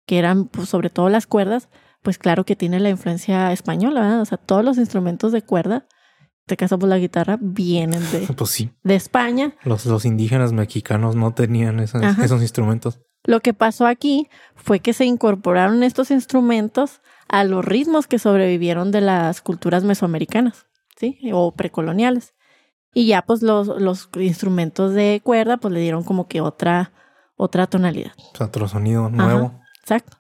[0.07, 1.69] que eran pues, sobre todo las cuerdas,
[2.03, 4.21] pues claro que tiene la influencia española, ¿verdad?
[4.21, 5.87] O sea, todos los instrumentos de cuerda,
[6.19, 8.71] en este caso pues la guitarra, vienen de, Pues sí.
[8.83, 9.55] de España.
[9.65, 13.01] Los, los indígenas mexicanos no tenían esos instrumentos.
[13.25, 18.93] Lo que pasó aquí fue que se incorporaron estos instrumentos a los ritmos que sobrevivieron
[18.93, 21.19] de las culturas mesoamericanas, ¿sí?
[21.33, 22.35] O precoloniales.
[22.93, 26.93] Y ya pues los, los instrumentos de cuerda pues le dieron como que otra,
[27.37, 28.13] otra tonalidad.
[28.33, 29.61] O sea, otro sonido nuevo.
[29.81, 30.17] Exacto.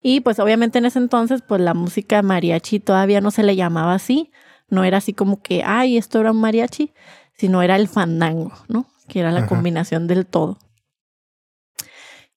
[0.00, 3.94] Y pues obviamente en ese entonces pues la música mariachi todavía no se le llamaba
[3.94, 4.32] así.
[4.68, 6.92] No era así como que, ay, esto era un mariachi,
[7.32, 8.86] sino era el fandango, ¿no?
[9.08, 9.48] Que era la Ajá.
[9.48, 10.58] combinación del todo.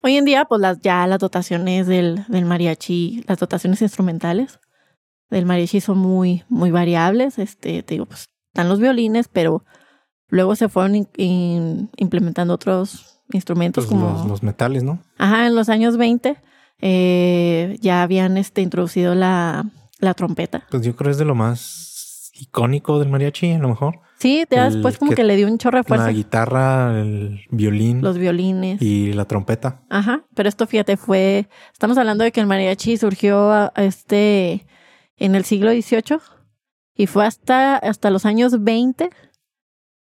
[0.02, 4.60] Hoy en día, pues las, ya las dotaciones del, del mariachi, las dotaciones instrumentales
[5.30, 7.38] del mariachi son muy, muy variables.
[7.38, 9.64] Este, te digo, pues están los violines, pero
[10.28, 14.12] luego se fueron in- in- implementando otros instrumentos Pues como...
[14.12, 15.00] los, los metales, ¿no?
[15.18, 16.36] Ajá, en los años 20
[16.82, 19.66] eh, ya habían este, introducido la,
[20.00, 20.64] la trompeta.
[20.70, 24.00] Pues yo creo que es de lo más icónico del mariachi, a lo mejor.
[24.20, 26.08] Sí, ya El después como que- que, le dio un chorro de fuerza.
[26.08, 28.82] La guitarra, el violín Los violines.
[28.82, 29.82] y la trompeta.
[29.90, 34.66] Ajá, pero esto fíjate, fue, estamos hablando de que el mariachi surgió a- a este
[35.18, 36.18] en el siglo XVIII
[37.02, 39.10] y fue hasta, hasta los años 20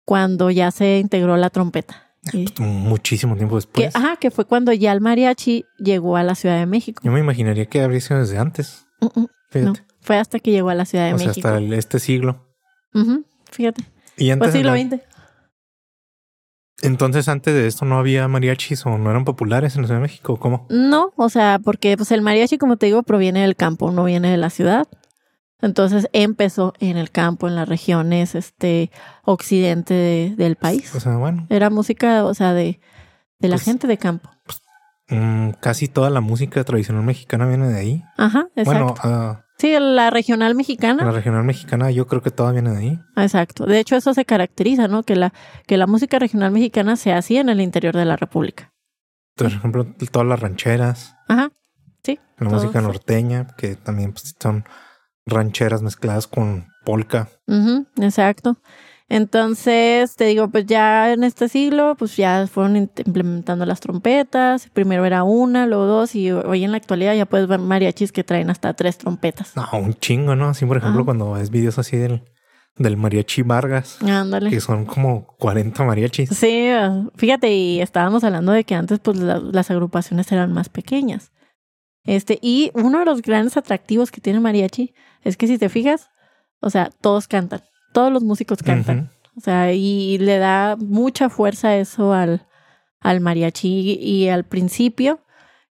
[0.05, 2.03] cuando ya se integró la trompeta.
[2.33, 3.95] Y- Pues, muchísimo tiempo que, después.
[3.95, 7.01] ajá, que fue cuando ya el mariachi llegó a la Ciudad de México.
[7.05, 8.85] Yo me imaginaría que habría sido desde antes.
[9.01, 11.47] Mm, no, fue hasta que llegó a la Ciudad de o sea, México.
[11.47, 12.45] hasta el- este siglo.
[13.51, 13.83] Fíjate.
[14.17, 15.01] Y antes Pues siglo la- XX.
[16.81, 20.03] Entonces, antes de esto no había mariachis o no eran populares en la Ciudad de
[20.07, 20.33] México.
[20.33, 20.65] ¿o ¿Cómo?
[20.69, 24.31] No, o sea, porque pues el mariachi, como te digo, proviene del campo, no viene
[24.31, 24.87] de la ciudad.
[25.61, 28.91] Entonces empezó en el campo, en las regiones este
[29.25, 30.93] occidente de- del país.
[30.95, 32.79] O sea, bueno, Era música, o sea, de,
[33.39, 34.29] de la Pues- gente de campo.
[35.09, 38.03] mm, casi toda la música tradicional mexicana viene de ahí.
[38.17, 38.63] Ajá, exacto.
[38.71, 41.03] Bueno, ah, sí, la regional mexicana.
[41.03, 42.99] la regional mexicana yo creo que toda viene de ahí.
[43.17, 43.65] Exacto.
[43.65, 45.03] De hecho, eso se caracteriza, ¿no?
[45.03, 45.33] Que la,
[45.67, 48.71] que la música regional mexicana se hacía en el interior de la República.
[49.35, 51.51] Por ejemplo, todas las rancheras, Ajá.
[52.03, 52.19] Sí.
[52.37, 54.63] la música norteña, que también pues, son
[55.29, 57.29] rancheras mezcladas con polka.
[58.01, 58.57] Exacto.
[59.09, 64.69] Entonces, te digo, pues ya en este siglo, pues ya fueron implementando las trompetas.
[64.71, 68.23] Primero era una, luego dos, y hoy en la actualidad ya puedes ver mariachis que
[68.23, 69.55] traen hasta tres trompetas.
[69.55, 70.49] No, un chingo, ¿no?
[70.49, 72.21] Así, por ejemplo, cuando ves videos así del,
[72.77, 73.97] del mariachi Vargas.
[74.03, 74.51] Ándale.
[74.51, 76.29] Que son como 40 mariachis.
[76.29, 76.69] Sí,
[77.15, 81.31] fíjate, y estábamos hablando de que antes, pues las agrupaciones eran más pequeñas.
[82.05, 86.09] Este, y uno de los grandes atractivos que tiene mariachi es que si te fijas,
[86.61, 89.11] o sea, todos cantan todos los músicos cantan.
[89.35, 92.45] O sea, y le da mucha fuerza eso al,
[92.99, 95.21] al mariachi y al principio,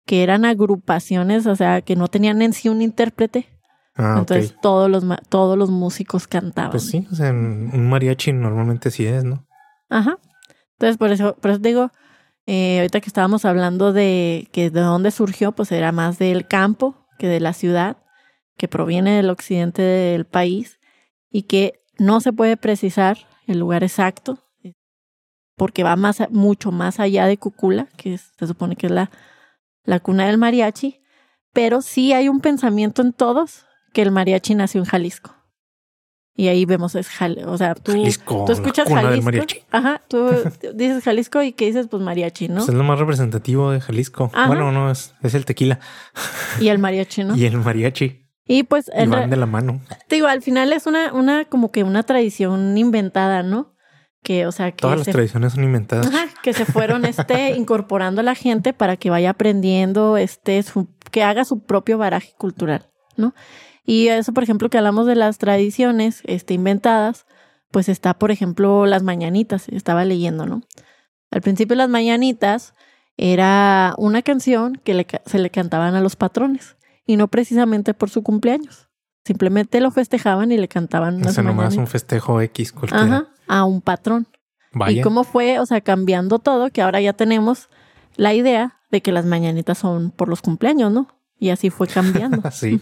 [0.05, 3.47] que eran agrupaciones, o sea, que no tenían en sí un intérprete.
[3.95, 6.71] Ah, Entonces todos los todos los músicos cantaban.
[6.71, 9.47] Pues sí, o sea, un mariachi normalmente sí es, ¿no?
[9.89, 10.17] Ajá.
[10.73, 11.91] Entonces por eso, por eso digo,
[12.45, 17.07] eh, ahorita que estábamos hablando de que de dónde surgió, pues era más del campo
[17.17, 17.97] que de la ciudad,
[18.57, 20.79] que proviene del occidente del país
[21.31, 23.17] y que no se puede precisar
[23.47, 24.39] el lugar exacto
[25.57, 29.09] porque va más, mucho más allá de Cucula, que se supone que es la,
[29.83, 31.01] la cuna del mariachi,
[31.51, 35.33] pero sí hay un pensamiento en todos que el mariachi nació en Jalisco.
[36.35, 39.31] Y ahí vemos es Jalisco, o sea, tú, tú escuchas Jalisco,
[39.71, 40.29] ajá, tú
[40.75, 42.57] dices Jalisco y qué dices pues mariachi, ¿no?
[42.57, 44.31] Pues es lo más representativo de Jalisco.
[44.45, 45.79] Bueno, no es es el tequila.
[46.61, 47.35] Y el mariachi, ¿no?
[47.35, 48.26] y el mariachi.
[48.47, 48.89] Y pues...
[48.97, 49.81] Y van de la mano.
[50.07, 53.73] Te digo, al final es una, una, como que una tradición inventada, ¿no?
[54.23, 54.81] Que, o sea, que...
[54.81, 56.07] Todas las tradiciones son inventadas.
[56.07, 60.87] Ajá, que se fueron, este, incorporando a la gente para que vaya aprendiendo, este, su,
[61.11, 63.33] que haga su propio baraje cultural, ¿no?
[63.85, 67.25] Y eso, por ejemplo, que hablamos de las tradiciones, este, inventadas,
[67.71, 70.61] pues está, por ejemplo, las mañanitas, estaba leyendo, ¿no?
[71.31, 72.73] Al principio las mañanitas
[73.17, 76.76] era una canción que le, se le cantaban a los patrones
[77.07, 78.89] y no precisamente por su cumpleaños.
[79.25, 81.25] Simplemente lo festejaban y le cantaban.
[81.25, 83.03] O sea, nomás un festejo X cualquiera.
[83.03, 84.27] Ajá, a un patrón.
[84.89, 87.69] Y cómo fue, o sea, cambiando todo, que ahora ya tenemos
[88.15, 91.07] la idea de que las mañanitas son por los cumpleaños, ¿no?
[91.39, 92.41] Y así fue cambiando.
[92.51, 92.79] sí.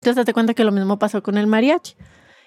[0.00, 1.94] Entonces te cuenta que lo mismo pasó con el mariachi.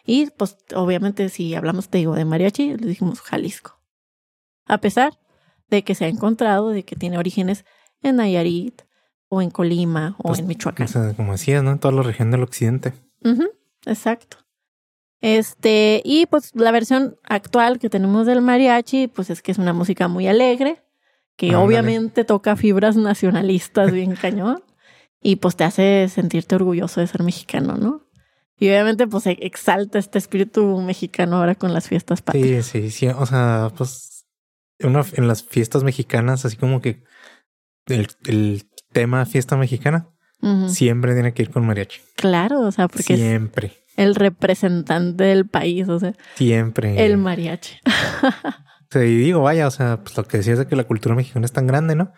[0.06, 3.80] Y pues obviamente si hablamos, te digo, de mariachi, le dijimos Jalisco.
[4.66, 5.14] A pesar
[5.70, 7.66] de que se ha encontrado de que tiene orígenes
[8.02, 8.82] en Nayarit,
[9.36, 11.14] o en Colima o pues, en Michoacán.
[11.16, 11.72] como decías, ¿no?
[11.72, 12.94] En toda la región del occidente.
[13.86, 14.38] exacto.
[15.22, 19.74] Este, y pues la versión actual que tenemos del mariachi, pues es que es una
[19.74, 20.84] música muy alegre,
[21.36, 24.64] que obviamente toca fibras nacionalistas bien cañón,
[25.22, 28.04] y pues te hace sentirte orgulloso de ser mexicano, ¿no?
[28.58, 32.68] Y obviamente pues e, exalta este espíritu mexicano ahora con las fiestas patrias.
[32.68, 33.08] Sí, sí, sí.
[33.08, 34.28] O sea, pues
[34.80, 37.04] en las fiestas mexicanas, así como que
[37.88, 40.08] el, el tema fiesta mexicana,
[40.68, 42.00] siempre tiene que ir con mariachi.
[42.16, 43.68] Claro, o sea, porque siempre.
[43.68, 46.14] Es el representante del país, o sea.
[46.36, 47.06] Siempre.
[47.06, 47.76] El mariachi.
[48.96, 51.52] y digo, vaya, o sea, pues lo que decías de que la cultura mexicana es
[51.52, 52.14] tan grande, ¿no?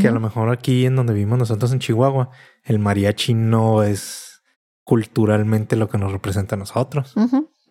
[0.00, 2.30] Que a lo mejor aquí en donde vivimos nosotros en Chihuahua,
[2.64, 4.42] el mariachi no es
[4.82, 7.14] culturalmente lo que nos representa a nosotros.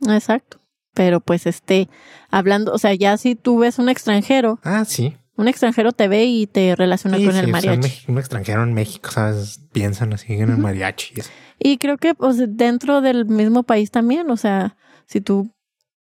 [0.08, 0.62] Exacto.
[0.94, 1.90] Pero pues este,
[2.32, 4.60] hablando, o sea, ya si tú ves un extranjero.
[4.64, 5.18] Ah, sí.
[5.38, 8.06] Un extranjero te ve y te relaciona con el mariachi.
[8.08, 9.60] un extranjero en México, ¿sabes?
[9.74, 11.14] Piensan así en el mariachi.
[11.60, 15.52] Y creo que pues dentro del mismo país también, o sea, si tú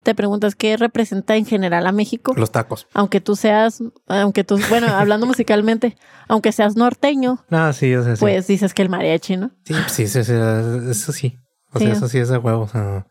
[0.03, 2.33] te preguntas qué representa en general a México.
[2.37, 2.87] Los tacos.
[2.95, 5.97] Aunque tú seas, aunque tú, bueno, hablando musicalmente,
[6.29, 7.45] aunque seas norteño.
[7.51, 9.51] Ah, sí, o sea, Pues dices que el mariachi, ¿no?
[9.65, 11.39] Sí, sí, sí, eso sí.
[11.73, 12.63] O sea, eso sí es de huevo.
[12.63, 13.07] O sea,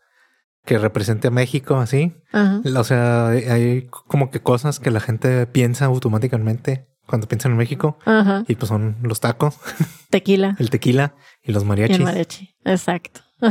[0.66, 2.12] que represente a México así.
[2.76, 7.98] O sea, hay como que cosas que la gente piensa automáticamente cuando piensan en México.
[8.46, 9.56] Y pues son los tacos.
[10.10, 10.56] Tequila.
[10.58, 11.98] el tequila y los mariachis.
[11.98, 13.20] el mariachi, exacto.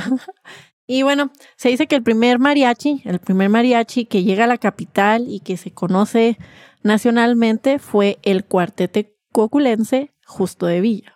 [0.88, 4.58] y bueno, se dice que el primer mariachi, el primer mariachi que llega a la
[4.58, 6.38] capital y que se conoce
[6.84, 11.15] nacionalmente fue el cuartete coculense Justo de Villa.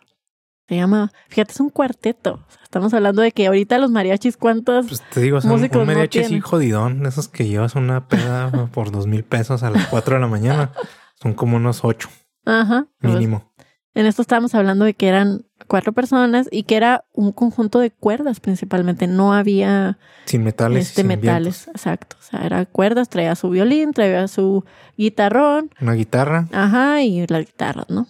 [0.70, 2.46] Se llama, fíjate, es un cuarteto.
[2.62, 6.40] estamos hablando de que ahorita los mariachis, ¿cuántos pues te digo, son un mariachi así
[6.40, 10.28] jodidón, esos que llevas una peda por dos mil pesos a las cuatro de la
[10.28, 10.72] mañana.
[11.20, 12.08] Son como unos ocho.
[12.46, 12.86] Ajá.
[13.00, 13.52] Pues, mínimo.
[13.96, 17.90] en esto estábamos hablando de que eran cuatro personas y que era un conjunto de
[17.90, 19.08] cuerdas principalmente.
[19.08, 19.98] No había...
[20.26, 20.90] Sin metales.
[20.90, 22.16] Este, metales, exacto.
[22.20, 24.64] O sea, era cuerdas, traía su violín, traía su
[24.96, 25.72] guitarrón.
[25.82, 26.48] Una guitarra.
[26.52, 28.06] Ajá, y la guitarra, ¿no?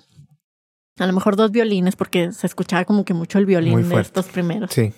[1.00, 4.28] A lo mejor dos violines, porque se escuchaba como que mucho el violín de estos
[4.28, 4.72] primeros.
[4.72, 4.94] Sí.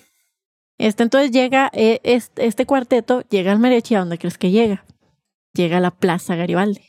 [0.77, 4.83] Este, entonces llega, eh, este, este, cuarteto llega al mariachi, ¿a dónde crees que llega?
[5.53, 6.81] Llega a la Plaza Garibaldi.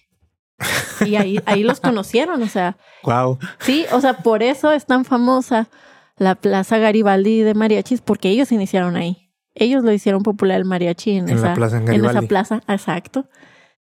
[1.05, 2.79] Y ahí, ahí los conocieron, o sea.
[3.03, 3.39] Wow.
[3.61, 5.69] Sí, o sea, por eso es tan famosa
[6.17, 9.31] la Plaza Garibaldi de mariachis, porque ellos iniciaron ahí.
[9.55, 12.63] ellos lo hicieron popular el mariachi en, En esa, la plaza en en esa plaza,
[12.69, 13.29] exacto.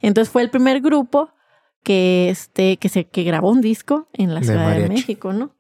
[0.01, 1.31] Entonces fue el primer grupo
[1.83, 4.89] que este que se que grabó un disco en la De Ciudad de.
[4.89, 5.55] México, ¿no?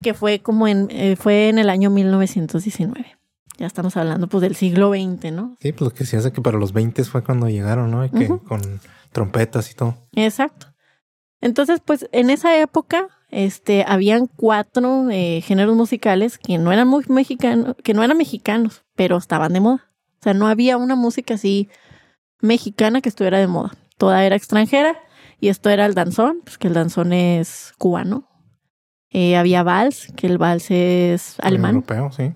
[0.00, 3.18] Que fue como en eh, fue en el año 1919.
[3.58, 5.56] Ya estamos hablando pues del siglo XX, ¿no?
[5.60, 8.04] Sí, pues lo que se hace que para los 20 fue cuando llegaron, ¿no?
[8.04, 8.80] Y que con
[9.12, 9.96] trompetas y todo.
[10.12, 10.68] Exacto.
[11.40, 17.04] Entonces, pues en esa época, este, habían cuatro eh, géneros musicales que no eran muy
[17.08, 19.90] mexicanos, que no eran mexicanos, pero estaban de moda.
[20.20, 21.68] O sea, no había una música así
[22.40, 23.72] mexicana que estuviera de moda.
[23.98, 24.96] Toda era extranjera
[25.42, 28.28] y esto era el danzón, pues que el danzón es cubano.
[29.10, 31.74] Eh, había vals, que el vals es alemán.
[31.74, 32.32] Europeo, sí.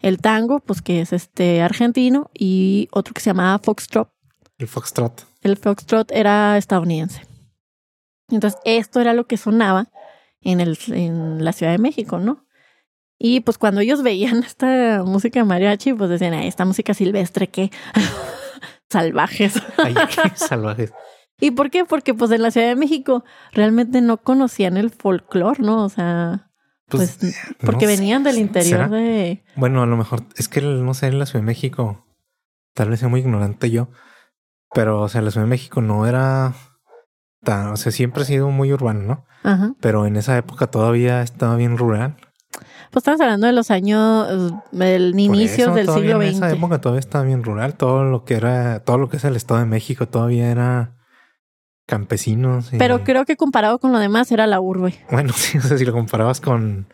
[0.00, 4.08] El tango, pues que es este argentino y otro que se llamaba foxtrot,
[4.58, 5.26] El foxtrot.
[5.42, 7.22] el foxtrot era estadounidense.
[8.30, 9.88] Entonces, esto era lo que sonaba
[10.40, 12.46] en, el, en la Ciudad de México, ¿no?
[13.18, 17.70] Y pues cuando ellos veían esta música mariachi, pues decían, "Ay, esta música silvestre, ¿qué?
[18.90, 19.60] Salvajes.
[19.78, 20.92] Ay, qué salvajes.
[21.38, 21.84] ¿Y por qué?
[21.84, 25.84] Porque pues en la Ciudad de México realmente no conocían el folclore, ¿no?
[25.84, 26.50] O sea,
[26.88, 27.98] Pues, pues, porque no sé.
[27.98, 28.88] venían del interior ¿Será?
[28.88, 29.44] de...
[29.56, 32.06] Bueno, a lo mejor es que no sé, en la Ciudad de México,
[32.74, 33.88] tal vez sea muy ignorante yo,
[34.72, 36.54] pero o sea, la Ciudad de México no era
[37.42, 39.24] tan, o sea, siempre ha sido muy urbano, ¿no?
[39.42, 39.74] Ajá.
[39.80, 42.16] Pero en esa época todavía estaba bien rural.
[42.90, 46.56] Pues estamos hablando de los años, eh, del eso, del siglo En esa XX.
[46.58, 47.74] época todavía estaba bien rural.
[47.74, 50.95] Todo lo que era, todo lo que es el Estado de México todavía era
[51.86, 52.72] campesinos.
[52.72, 54.94] y- Pero creo que comparado con lo demás era la urbe.
[55.10, 56.88] Bueno, sí, o sea, si lo comparabas con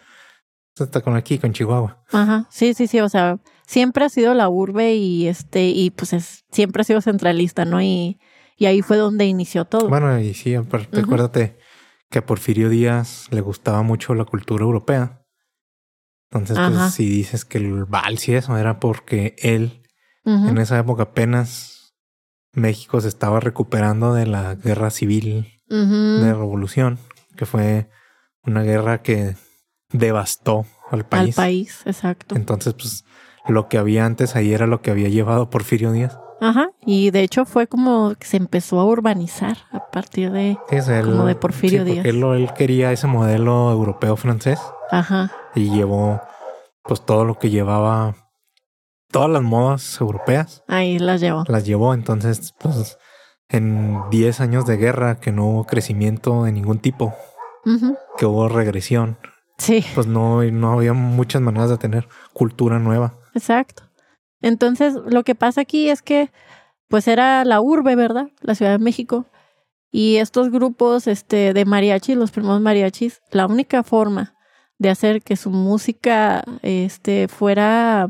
[0.79, 2.03] hasta con aquí, con Chihuahua.
[2.13, 6.13] Ajá, sí, sí, sí, o sea, siempre ha sido la urbe y este, y pues
[6.15, 7.83] es, siempre ha sido centralista, ¿no?
[7.83, 8.19] Y,
[8.57, 9.89] y ahí fue donde inició todo.
[9.89, 11.07] Bueno, y sí, aparte, Ujú.
[11.07, 11.59] acuérdate
[12.11, 15.23] que a Porfirio Díaz le gustaba mucho la cultura europea.
[16.31, 16.71] Entonces, Ajá.
[16.71, 19.83] pues si dices que el vals y eso era porque él,
[20.25, 21.82] en esa época apenas
[22.55, 26.99] México se estaba recuperando de la guerra civil de revolución,
[27.37, 27.89] que fue
[28.45, 29.37] una guerra que
[29.91, 31.37] devastó al Al país.
[31.37, 32.35] país, exacto.
[32.37, 33.05] Entonces, pues
[33.49, 36.19] lo que había antes ahí era lo que había llevado Porfirio Díaz.
[36.41, 41.05] Ajá, y de hecho fue como que se empezó a urbanizar a partir de, él-
[41.05, 42.07] Como de Porfirio sí, porque Díaz.
[42.07, 44.59] Él, él quería ese modelo europeo francés
[44.91, 46.21] ajá, y llevó
[46.83, 48.17] pues todo lo que llevaba,
[49.13, 51.45] todas las modas europeas ahí las llevó.
[51.47, 51.95] las llevó.
[51.95, 52.99] Entonces, pues
[53.49, 57.15] en 10 años de guerra que no hubo crecimiento de ningún tipo,
[58.17, 59.19] que hubo regresión,
[59.59, 63.15] Sí, pues no, no había muchas maneras de tener cultura nueva.
[63.35, 63.85] exacto.
[64.41, 66.33] Entonces, lo que pasa aquí es que,
[66.89, 68.29] pues era la urbe, ¿verdad?
[68.41, 69.27] La Ciudad de México.
[69.93, 74.35] Y estos grupos este, de mariachi, los primeros mariachis, la única forma
[74.79, 78.09] de hacer que su música este, fuera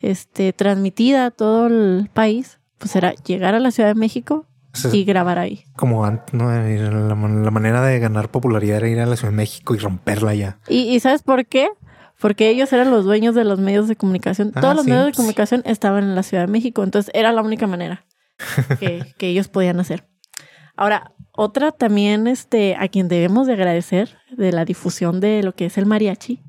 [0.00, 4.94] este, transmitida a todo el país, pues era llegar a la Ciudad de México sea,
[4.94, 5.64] y grabar ahí.
[5.76, 6.50] Como antes, ¿no?
[6.50, 10.34] La, la manera de ganar popularidad era ir a la Ciudad de México y romperla
[10.34, 10.58] ya.
[10.68, 11.68] ¿Y, y sabes por qué?
[12.20, 14.52] Porque ellos eran los dueños de los medios de comunicación.
[14.54, 15.16] Ah, Todos los medios de sí.
[15.16, 18.06] comunicación estaban en la Ciudad de México, entonces era la única manera
[18.78, 20.06] que, que ellos podían hacer.
[20.76, 25.66] Ahora, otra también este, a quien debemos de agradecer de la difusión de lo que
[25.66, 26.42] es el mariachi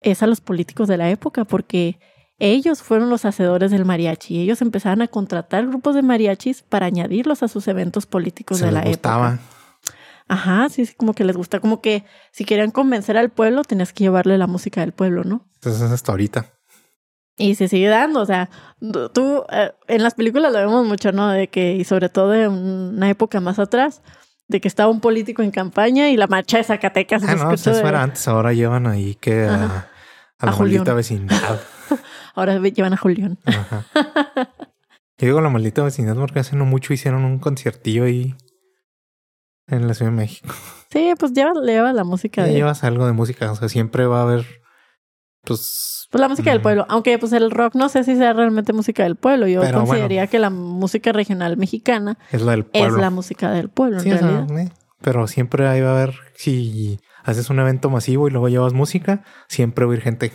[0.00, 1.98] es a los políticos de la época, porque
[2.38, 4.40] ellos fueron los hacedores del mariachi.
[4.40, 8.72] Ellos empezaron a contratar grupos de mariachis para añadirlos a sus eventos políticos Se de
[8.72, 9.28] les la gustaba.
[9.34, 9.42] época.
[10.30, 13.92] Ajá, sí, sí, como que les gusta, como que si querían convencer al pueblo, tenías
[13.94, 15.46] que llevarle la música del pueblo, ¿no?
[15.54, 16.46] Entonces hasta ahorita.
[17.38, 18.50] Y se sigue dando, o sea,
[19.14, 21.28] tú eh, en las películas lo vemos mucho, ¿no?
[21.28, 24.02] De que, y sobre todo en una época más atrás,
[24.48, 27.22] de que estaba un político en campaña y la marcha de Zacatecas.
[27.22, 28.26] Ah, no, escuchó eso de- era antes.
[28.28, 29.88] Ahora llevan ahí que a, Ajá.
[30.40, 31.58] a la A maldita vecindad.
[32.34, 33.38] Ahora llevan a Julián.
[33.44, 33.84] Ajá.
[35.20, 38.34] Yo digo la maldita vecindad porque hace no mucho hicieron un conciertillo ahí
[39.66, 40.48] en la Ciudad de México.
[40.90, 43.50] Sí, pues lleva, lleva la música Ya de, llevas algo de música.
[43.50, 44.46] O sea, siempre va a haber,
[45.42, 46.62] pues, pues la música del Mm.
[46.62, 46.86] pueblo.
[46.88, 49.46] Aunque pues el rock no sé si sea realmente música del pueblo.
[49.48, 52.98] Yo Pero consideraría que la música regional mexicana es la del es pueblo.
[52.98, 54.58] la música del pueblo, Sí, en sea, realidad.
[54.60, 58.72] eh, pero siempre ahí va a haber, si haces un evento masivo y luego llevas
[58.72, 60.32] música, siempre va a ir gente.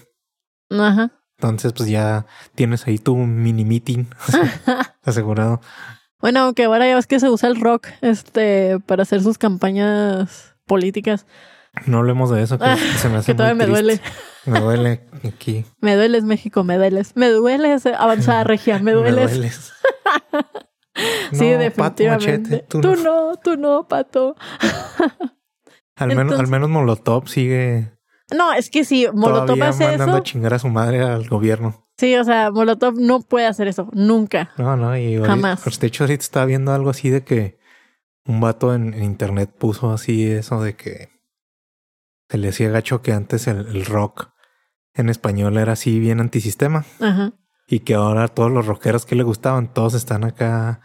[0.70, 1.12] Ajá.
[1.44, 2.26] Entonces, pues ya
[2.56, 4.06] tienes ahí tu mini meeting
[5.04, 5.60] asegurado.
[6.22, 10.56] Bueno, aunque ahora ya ves que se usa el rock este para hacer sus campañas
[10.66, 11.26] políticas.
[11.86, 14.02] No hablemos de eso, que Ah, se me hace Que todavía muy me duele.
[14.46, 15.66] Me duele aquí.
[15.82, 17.14] Me dueles, México, me dueles.
[17.18, 19.32] Me dueles, avanzada regia, me dueles.
[19.32, 19.74] dueles.
[21.34, 22.10] sí, No, Pato definitivamente.
[22.10, 22.96] Machete, tú, no.
[22.96, 23.36] no.
[23.44, 24.38] tú no, Pato.
[25.98, 27.92] Al menos, al menos Molotov sigue
[28.32, 30.22] No, es que si Molotov Todavía hace mandando eso.
[30.22, 31.86] a chingar a su madre al gobierno.
[31.98, 33.90] Sí, o sea, Molotov no puede hacer eso.
[33.94, 34.52] Nunca.
[34.58, 35.62] No, no, y Jamás.
[35.64, 37.60] pues, de hecho, ahorita estaba viendo algo así de que
[38.26, 41.10] un vato en, en internet puso así eso de que
[42.30, 44.30] se le hacía gacho que antes el, el rock
[44.96, 47.34] en español era así bien antisistema Ajá.
[47.68, 50.82] y que ahora todos los rockeros que le gustaban, todos están acá.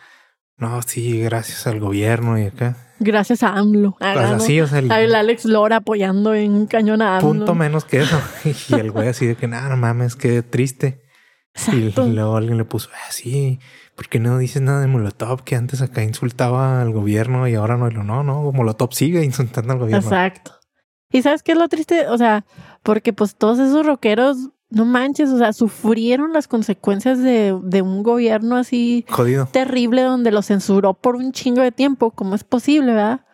[0.59, 2.76] No, sí, gracias al gobierno y acá.
[3.00, 3.96] Gracias a AMLO.
[4.00, 4.36] Ah, Pues ¿no?
[4.36, 7.28] así, o sea, el El Alex Lora apoyando en cañón a AMLO.
[7.30, 8.20] punto menos que eso.
[8.68, 11.02] Y el güey así de que, nada, no mames, qué triste.
[11.72, 13.59] Y luego alguien le puso, ah, sí,
[13.96, 15.42] ¿por qué no dices nada de Molotov?
[15.42, 17.88] Que antes acá insultaba al gobierno y ahora no.
[17.90, 20.06] No, no, Molotov sigue insultando al gobierno.
[20.06, 20.52] Exacto.
[21.11, 22.06] ¿Y sabes qué es lo triste?
[22.09, 22.44] O sea,
[22.82, 28.02] porque pues todos esos rockeros, no manches, o sea, sufrieron las consecuencias de, de un
[28.02, 29.46] gobierno así Jodido.
[29.50, 32.10] terrible donde lo censuró por un chingo de tiempo.
[32.10, 33.24] ¿Cómo es posible, verdad?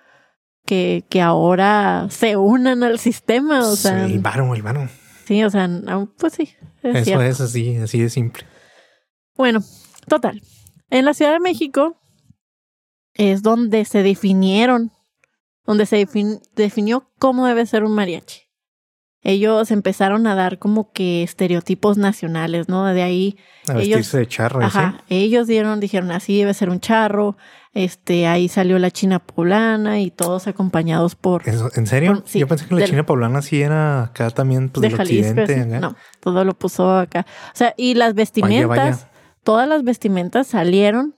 [0.65, 4.89] Que, que ahora se unan al sistema, o sea, el varo, el varo.
[5.27, 5.69] sí, o sea,
[6.19, 6.51] pues sí,
[6.83, 7.23] es Eso cierto.
[7.25, 8.45] es así, así de simple.
[9.37, 9.61] Bueno,
[10.09, 10.41] total.
[10.89, 12.01] En la Ciudad de México
[13.15, 14.93] es donde se definieron,
[15.67, 18.43] donde se defin- definió cómo debe ser un mariachi.
[19.25, 22.85] Ellos empezaron a dar como que estereotipos nacionales, ¿no?
[22.85, 24.79] De ahí, A Ellos- vestirse de charro, y así.
[24.79, 27.37] ajá, ellos dieron, dijeron así debe ser un charro,
[27.73, 32.13] este, ahí salió la china poblana y todos acompañados por Eso, ¿En serio?
[32.21, 34.89] Por- sí, Yo pensé que la del- China poblana sí era acá también, pues, de
[34.89, 35.41] del Jalisco.
[35.41, 35.81] occidente.
[35.81, 37.27] No, todo lo puso acá.
[37.49, 39.11] O sea, y las vestimentas, vaya.
[39.43, 41.17] todas las vestimentas salieron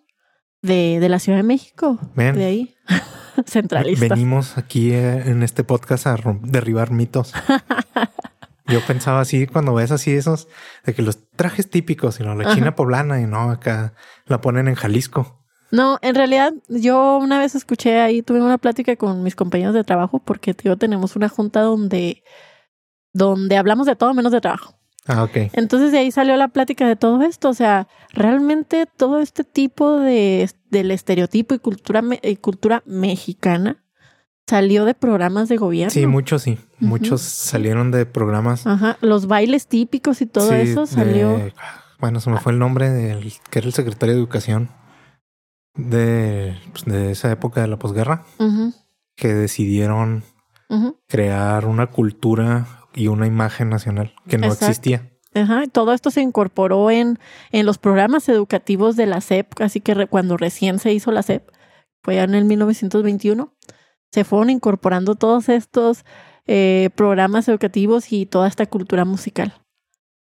[0.62, 1.98] de, de la Ciudad de México.
[2.14, 2.74] De ahí.
[3.46, 4.08] Centralistas.
[4.08, 7.32] Venimos aquí eh, en este podcast a derribar mitos.
[8.68, 10.48] Yo pensaba así cuando ves así esos
[10.84, 12.54] de que los trajes típicos y no, la Ajá.
[12.54, 13.94] China poblana y no acá
[14.26, 15.44] la ponen en Jalisco.
[15.70, 19.84] No, en realidad yo una vez escuché ahí, tuve una plática con mis compañeros de
[19.84, 22.24] trabajo porque tío, tenemos una junta donde,
[23.12, 24.76] donde hablamos de todo menos de trabajo.
[25.06, 25.36] Ah, ok.
[25.52, 27.48] Entonces de ahí salió la plática de todo esto.
[27.48, 30.42] O sea, realmente todo este tipo de
[30.78, 33.82] del estereotipo y cultura, y cultura mexicana
[34.48, 35.90] salió de programas de gobierno.
[35.90, 36.58] Sí, muchos sí.
[36.78, 38.66] Muchos salieron de programas.
[38.66, 41.52] Ajá, los bailes típicos y todo sí, eso de- salió.
[41.98, 44.68] bueno, se me fue el nombre del que era el secretario de Educación
[45.74, 48.24] de, pues, de esa época de la posguerra,
[49.16, 50.22] que decidieron
[51.08, 54.66] crear una cultura y una imagen nacional que no Exacto.
[54.66, 55.10] existía.
[55.36, 57.18] Ajá, todo esto se incorporó en,
[57.52, 61.22] en los programas educativos de la SEP, así que re- cuando recién se hizo la
[61.22, 61.48] SEP,
[62.02, 63.52] fue ya en el 1921,
[64.12, 66.04] se fueron incorporando todos estos
[66.46, 69.54] eh, programas educativos y toda esta cultura musical.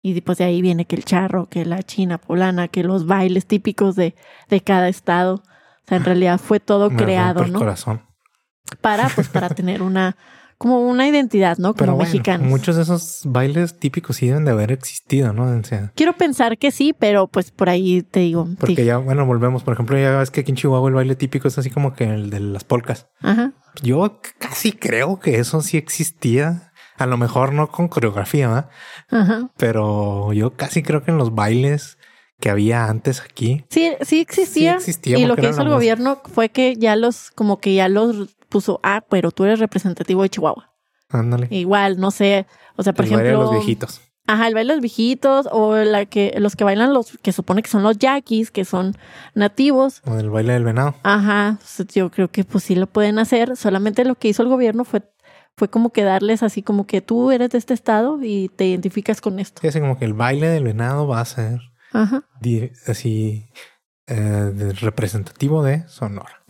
[0.02, 3.46] Y pues de ahí viene que el charro, que la china poblana, que los bailes
[3.46, 4.14] típicos de,
[4.48, 5.36] de cada estado.
[5.36, 7.58] O sea, en realidad fue todo Me creado, ¿no?
[7.60, 8.02] corazón.
[8.80, 10.16] Para, pues, para tener una,
[10.62, 11.68] como una identidad, ¿no?
[11.74, 12.46] Como Pero bueno, mexicanos.
[12.46, 15.44] muchos de esos bailes típicos sí deben de haber existido, ¿no?
[15.58, 18.46] O sea, Quiero pensar que sí, pero pues por ahí te digo.
[18.60, 18.84] porque sí.
[18.84, 19.64] ya, bueno, volvemos.
[19.64, 22.04] Por ejemplo, ya ves que aquí en Chihuahua el baile típico es así como que
[22.04, 23.08] el de las polcas.
[23.20, 23.52] Ajá.
[23.82, 26.72] Yo casi creo que eso sí existía.
[26.96, 28.70] A lo mejor no con coreografía, ¿verdad?
[29.10, 29.50] Ajá.
[29.56, 31.98] Pero yo casi creo que en los bailes
[32.38, 34.72] que había antes aquí, Sí, sí existía.
[34.80, 37.88] Sí existía, y lo que hizo el gobierno fue que ya los, como que ya
[37.88, 40.70] los puso, ah, pero tú eres representativo de Chihuahua.
[41.08, 41.48] ándale.
[41.50, 42.46] Igual, no sé,
[42.76, 43.52] o sea, por el baile de ejemplo.
[43.52, 44.00] los viejitos.
[44.26, 47.60] Ajá, el baile de los viejitos o la que, los que bailan los, que supone
[47.62, 48.94] que son los yaquis, que son
[49.34, 50.00] nativos.
[50.06, 50.94] O el baile del venado.
[51.02, 51.58] Ajá,
[51.92, 53.56] yo creo que pues sí lo pueden hacer.
[53.56, 55.02] Solamente lo que hizo el gobierno fue,
[55.56, 59.20] fue como que darles así como que tú eres de este estado y te identificas
[59.20, 59.60] con esto.
[59.60, 61.58] Sí, así como que el baile del venado va a ser
[61.92, 62.24] Ajá.
[62.86, 63.48] así
[64.06, 66.42] eh, representativo de Sonora.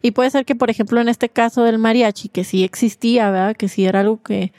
[0.00, 3.56] Y puede ser que, por ejemplo, en este caso del mariachi, que sí existía, ¿verdad?
[3.56, 4.52] Que sí era algo que,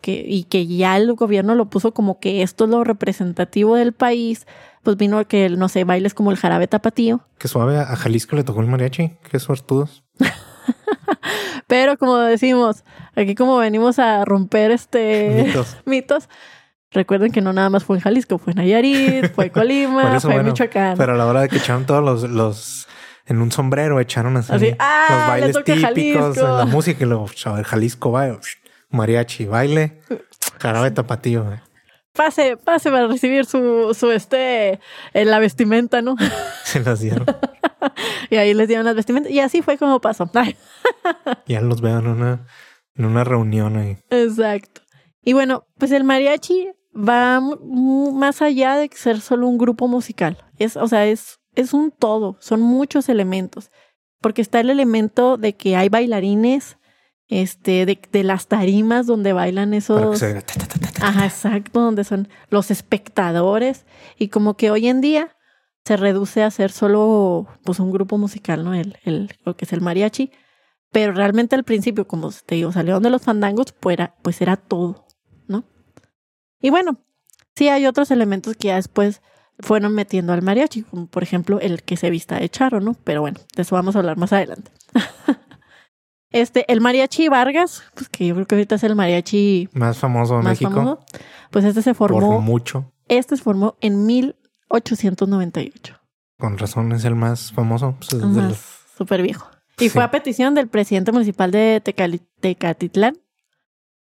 [0.00, 3.92] que, y que ya el gobierno lo puso como que esto es lo representativo del
[3.92, 4.46] país,
[4.82, 7.20] pues vino que, no sé, bailes como el jarabe tapatío.
[7.38, 7.78] Qué suave.
[7.78, 9.16] A Jalisco le tocó el mariachi.
[9.30, 10.04] Qué suertudos.
[11.66, 12.84] Pero como decimos,
[13.14, 15.76] aquí como venimos a romper este Mitos.
[15.86, 16.28] mitos,
[16.90, 20.28] recuerden que no nada más fue en Jalisco, fue en Nayarit, fue Por Colima, eso,
[20.28, 20.96] fue bueno, Michoacán.
[20.96, 22.88] Pero a la hora de que echaron todos los, los
[23.26, 25.06] en un sombrero, echaron así, Así, ¡ah!
[25.08, 25.82] los le bailes típicos,
[26.36, 26.58] Jalisco.
[26.58, 28.38] la música y luego, a ver, Jalisco va,
[28.90, 30.00] mariachi, baile,
[30.58, 31.44] jarabe tapatío.
[31.44, 31.58] güey.
[32.12, 34.80] Pase, pase para recibir su, su este,
[35.14, 36.16] en la vestimenta, ¿no?
[36.64, 37.24] Se las dieron.
[38.30, 39.30] y ahí les dieron las vestimentas.
[39.30, 40.28] Y así fue como pasó.
[41.46, 42.46] Ya los veo en una,
[42.96, 43.98] en una reunión ahí.
[44.10, 44.82] Exacto.
[45.22, 50.38] Y bueno, pues el mariachi va más allá de ser solo un grupo musical.
[50.58, 53.70] Es, o sea, es, es un todo, son muchos elementos.
[54.20, 56.76] Porque está el elemento de que hay bailarines,
[57.28, 60.22] este, de, de las tarimas donde bailan esos.
[61.00, 63.86] Ajá, exacto, donde son los espectadores.
[64.18, 65.36] Y como que hoy en día
[65.84, 68.74] se reduce a ser solo pues un grupo musical, ¿no?
[68.74, 70.30] El, el, lo que es el mariachi.
[70.92, 74.56] Pero realmente al principio, como te digo, salieron de los fandangos, pues era, pues era
[74.56, 75.06] todo.
[76.60, 76.98] Y bueno,
[77.56, 79.22] sí hay otros elementos que ya después
[79.58, 82.94] fueron metiendo al mariachi, como por ejemplo el que se vista de charro, ¿no?
[83.04, 84.70] Pero bueno, de eso vamos a hablar más adelante.
[86.30, 90.38] este, el mariachi Vargas, pues que yo creo que ahorita es el mariachi más famoso
[90.38, 91.00] de México.
[91.50, 92.34] pues este se formó.
[92.34, 92.92] Por mucho.
[93.08, 96.00] Este se formó en 1898.
[96.38, 97.96] Con razón es el más famoso.
[97.98, 98.56] Pues
[98.96, 99.50] Súper viejo.
[99.78, 101.82] Y fue a petición del presidente municipal de
[102.40, 103.18] Tecatitlán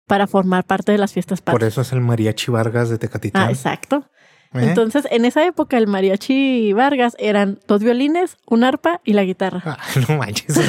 [0.07, 1.61] para formar parte de las fiestas patrias.
[1.61, 3.49] Por eso es el mariachi Vargas de Tecatitlán.
[3.49, 4.09] Ah, exacto.
[4.55, 4.67] ¿Eh?
[4.69, 9.63] Entonces, en esa época, el mariachi Vargas eran dos violines, un arpa y la guitarra.
[9.65, 9.79] Ah,
[10.09, 10.61] no manches.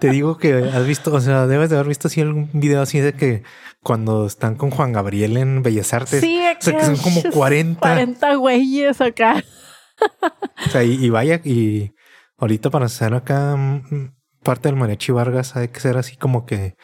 [0.00, 2.98] te digo que has visto, o sea, debes de haber visto así algún video así
[2.98, 3.44] de que
[3.80, 6.20] cuando están con Juan Gabriel en Bellas Artes.
[6.20, 7.78] Sí, o sea, que son como 40.
[7.78, 9.44] 40 güeyes acá.
[10.66, 11.92] o sea, y, vaya, y
[12.38, 16.74] ahorita para hacer acá mm, parte del mariachi Vargas hay que ser así como que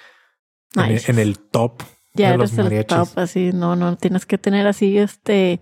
[0.74, 1.82] en, el, top.
[2.14, 5.60] Ya de eres los el top, así, no, no, tienes que tener así este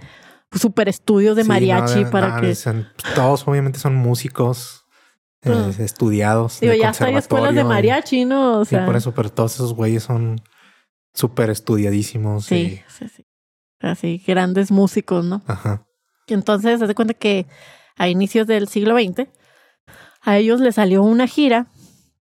[0.53, 2.57] super estudios de mariachi para que...
[3.15, 4.85] todos obviamente son músicos
[5.43, 6.61] eh, pues, estudiados.
[6.61, 8.61] Digo, ya hay escuelas de mariachi, ¿no?
[8.61, 8.81] O sea...
[8.81, 10.41] Sí, por eso, pero todos esos güeyes son
[11.15, 12.47] súper estudiadísimos.
[12.47, 13.25] Sí, sí, sí.
[13.81, 15.43] Así, grandes músicos, ¿no?
[15.47, 15.87] Ajá.
[16.27, 17.47] Y entonces, haz cuenta que
[17.97, 19.29] a inicios del siglo XX,
[20.23, 21.69] a ellos les salió una gira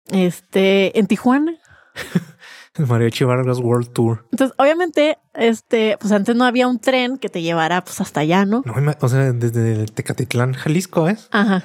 [0.09, 1.57] este, en Tijuana.
[2.75, 4.25] el Mariachi Vargas World Tour.
[4.31, 8.45] Entonces, obviamente, este, pues antes no había un tren que te llevara pues hasta allá,
[8.45, 8.63] ¿no?
[8.65, 11.27] No, o sea, desde el Tecatitlán, Jalisco, ¿es?
[11.31, 11.63] Ajá.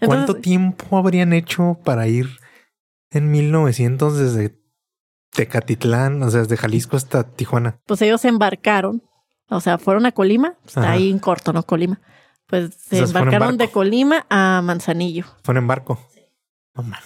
[0.00, 2.28] ¿Cuánto tiempo habrían hecho para ir
[3.10, 4.58] en 1900 desde
[5.30, 7.78] Tecatitlán, o sea, desde Jalisco hasta Tijuana?
[7.86, 9.02] Pues ellos se embarcaron,
[9.48, 11.62] o sea, fueron a Colima, está ahí en corto, ¿no?
[11.62, 12.00] Colima.
[12.48, 15.24] Pues se embarcaron de Colima a Manzanillo.
[15.42, 15.98] Fueron en barco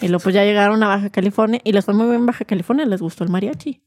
[0.00, 2.44] y luego pues ya llegaron a Baja California y les fue muy bien en Baja
[2.44, 3.82] California, les gustó el mariachi.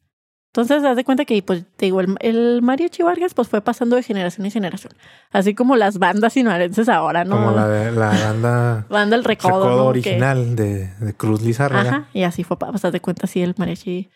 [0.52, 4.02] Entonces, haz de cuenta que, pues, te digo, el, mariachi Vargas, pues, fue pasando de
[4.02, 4.94] generación en generación.
[5.30, 7.36] Así como las bandas sinoarenses ahora, ¿no?
[7.36, 8.86] Como la, la banda...
[8.90, 11.90] banda El Recodo, original de, de, Cruz Lizárraga.
[11.90, 14.10] Ajá, y así fue, pues, haz de cuenta, así el mariachi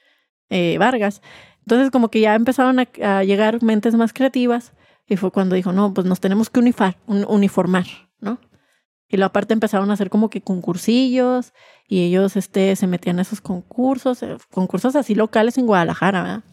[0.50, 1.22] eh, Vargas.
[1.60, 4.74] Entonces, como que ya empezaron a, llegar mentes más creativas
[5.08, 7.86] y fue cuando dijo, no, pues, nos tenemos que unifar, uniformar,
[8.20, 8.40] ¿no?
[9.14, 11.54] Y luego aparte empezaron a hacer como que concursillos
[11.88, 16.44] y ellos este, se metían a esos concursos, eh, concursos así locales en Guadalajara, ¿verdad?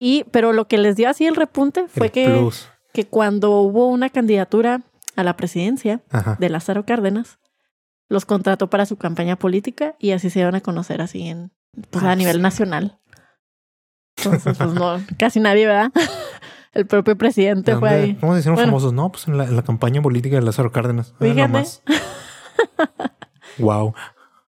[0.00, 2.48] Y, pero lo que les dio así el repunte fue que,
[2.92, 4.82] que cuando hubo una candidatura
[5.14, 6.02] a la presidencia
[6.40, 7.38] de Lázaro Cárdenas,
[8.08, 11.52] los contrató para su campaña política y así se iban a conocer así en,
[11.90, 12.98] pues, a ah, nivel nacional.
[14.16, 15.92] Entonces, pues no, casi nadie, ¿verdad?
[16.72, 18.14] El propio presidente fue ahí.
[18.14, 18.92] ¿Cómo se famosos?
[18.92, 21.14] No, pues en la, campaña política de Lázaro Cárdenas.
[21.18, 21.64] Fíjate.
[23.58, 23.94] wow.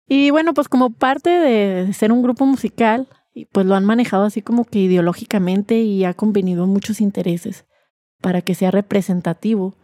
[0.07, 3.07] Y bueno, pues como parte de ser un grupo musical,
[3.51, 7.65] pues lo han manejado así como que ideológicamente y ha convenido muchos intereses
[8.21, 9.75] para que sea representativo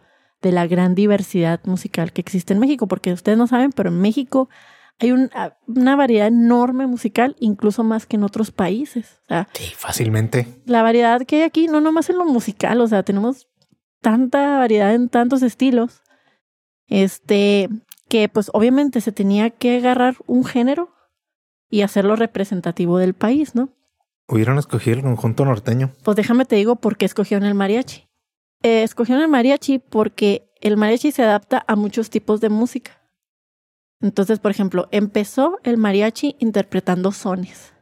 [0.42, 4.00] de la gran diversidad musical que existe en México, porque ustedes no saben, pero en
[4.00, 4.48] México
[5.00, 9.20] hay ah, una variedad enorme musical, incluso más que en otros países.
[9.52, 10.46] sí, fácilmente.
[10.66, 13.48] La variedad que hay aquí, no nomás en lo musical, o sea, tenemos
[14.00, 16.02] tanta variedad en tantos estilos,
[16.88, 17.68] este,
[18.08, 20.90] que pues obviamente se tenía que agarrar un género
[21.70, 23.70] y hacerlo representativo del país, ¿no?
[24.28, 25.92] Hubieron escogido el conjunto norteño.
[26.02, 28.08] Pues déjame te digo por qué escogieron el mariachi.
[28.62, 33.03] Eh, escogieron el mariachi porque el mariachi se adapta a muchos tipos de música.
[34.04, 37.72] Entonces, por ejemplo, empezó el mariachi interpretando sones.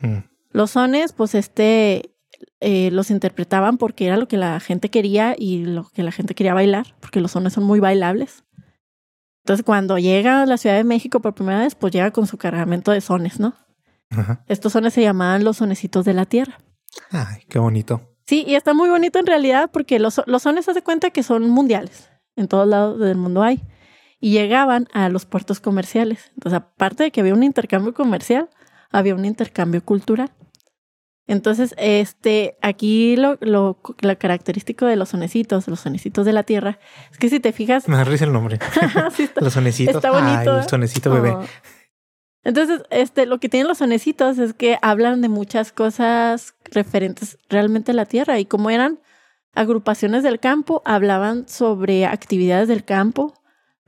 [0.00, 0.18] Mm.
[0.50, 2.14] Los sones, pues este,
[2.60, 6.34] eh, los interpretaban porque era lo que la gente quería y lo que la gente
[6.34, 8.44] quería bailar, porque los sones son muy bailables.
[9.42, 12.36] Entonces, cuando llega a la Ciudad de México por primera vez, pues llega con su
[12.36, 13.54] cargamento de sones, ¿no?
[14.48, 16.58] Estos sones se llamaban los sonecitos de la tierra.
[17.10, 18.02] Ay, qué bonito.
[18.26, 21.22] Sí, y está muy bonito en realidad porque los, los sones se hace cuenta que
[21.22, 22.10] son mundiales.
[22.36, 23.62] En todos lados del mundo hay
[24.20, 26.30] y llegaban a los puertos comerciales.
[26.34, 28.48] Entonces, aparte de que había un intercambio comercial,
[28.90, 30.30] había un intercambio cultural.
[31.26, 33.78] Entonces, este, aquí lo, lo,
[34.18, 36.80] característico de los sonecitos, los sonecitos de la tierra,
[37.12, 37.88] es que si te fijas.
[37.88, 38.58] Me da risa el nombre.
[39.40, 39.94] los sonecitos.
[39.94, 40.58] Está bonito.
[40.58, 41.30] el sonecito bebé.
[41.30, 41.44] Oh.
[42.42, 47.92] Entonces, este, lo que tienen los sonecitos es que hablan de muchas cosas referentes realmente
[47.92, 48.98] a la tierra y como eran
[49.54, 53.34] agrupaciones del campo, hablaban sobre actividades del campo,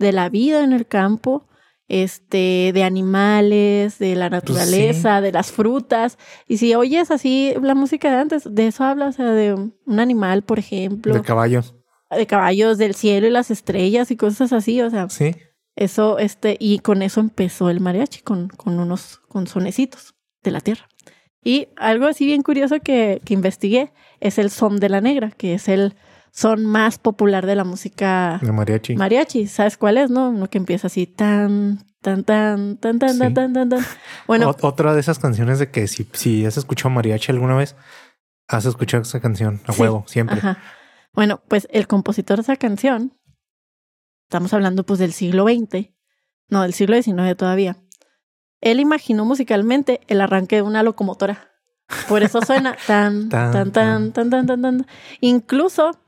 [0.03, 1.47] de la vida en el campo,
[1.89, 6.19] este, de animales, de la Pues naturaleza, de las frutas.
[6.49, 10.01] Y si oyes así la música de antes, de eso habla, o sea, de un
[10.01, 11.75] animal, por ejemplo, De caballos.
[12.11, 15.35] de caballos del cielo y las estrellas y cosas así, o sea, Sí.
[15.77, 20.61] eso, este, y con eso empezó el mariachi, con, con unos, con sonecitos de la
[20.61, 20.89] tierra.
[21.45, 25.55] Y algo así bien curioso que, que investigué es el son de la negra, que
[25.55, 25.95] es el
[26.35, 28.97] son más popular de la música De mariachi.
[28.97, 29.47] mariachi.
[29.47, 30.31] ¿Sabes cuál es, no?
[30.31, 33.35] Uno que empieza así tan, tan, tan, tan, tan, tan, Sí.
[33.35, 33.81] tan, tan, tan.
[34.27, 37.77] Bueno, Ot- otra de esas canciones de que si, si has escuchado mariachi alguna vez,
[38.49, 39.83] has escuchado esa canción a Sí.
[39.83, 40.39] huevo, siempre.
[40.39, 40.59] Ajá.
[41.13, 43.13] Bueno, pues el compositor de esa canción,
[44.29, 45.91] estamos hablando pues del siglo XX,
[46.49, 47.77] no, del siglo XIX todavía.
[48.63, 51.51] Él imaginó musicalmente el arranque de una locomotora.
[52.09, 54.87] Por eso suena tan, Tan, tan, tan, tan, tan, tan, tan.
[55.21, 55.99] Incluso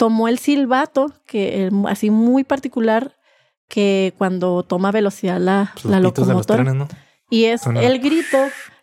[0.00, 3.18] tomó el silbato, que eh, así muy particular,
[3.68, 6.62] que cuando toma velocidad la, Los locomotora.
[6.64, 6.88] trenes, ¿no?
[7.28, 8.38] Y es el grito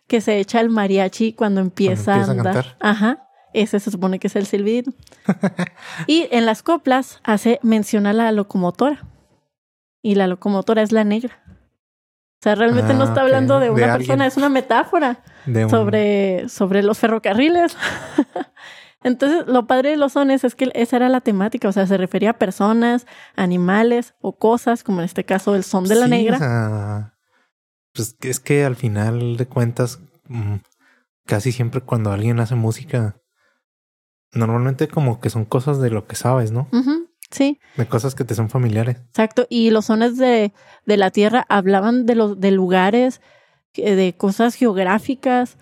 [0.06, 2.54] que se echa el mariachi cuando empieza, empieza a a andar.
[2.54, 2.76] cantar.
[2.80, 3.28] Ajá.
[3.52, 4.92] Ese se supone que es el silbido.
[6.06, 9.04] y en las coplas hace mención a la locomotora.
[10.02, 11.42] Y la locomotora es la negra.
[11.46, 15.68] O sea, realmente no Ah, está hablando de De una persona, es una metáfora un-
[15.68, 17.76] sobre, sobre los ferrocarriles.
[19.02, 21.96] Entonces, lo padre de los sones es que esa era la temática, o sea, se
[21.96, 26.10] refería a personas, animales o cosas, como en este caso el son de la Sí,
[26.10, 26.36] negra.
[26.36, 27.14] o sea,
[27.94, 30.56] pues es que al final de cuentas, mm,
[31.26, 33.20] casi siempre cuando alguien hace música,
[34.32, 36.68] normalmente como que son cosas de lo que sabes, ¿no?
[37.30, 37.60] Sí.
[37.76, 38.96] De cosas que te son familiares.
[39.08, 40.52] Exacto, y los sones de,
[40.86, 43.20] de la tierra hablaban de los de lugares,
[43.74, 45.56] eh, de cosas geográficas,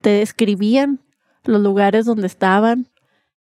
[0.00, 1.00] te describían
[1.44, 2.88] los lugares donde estaban.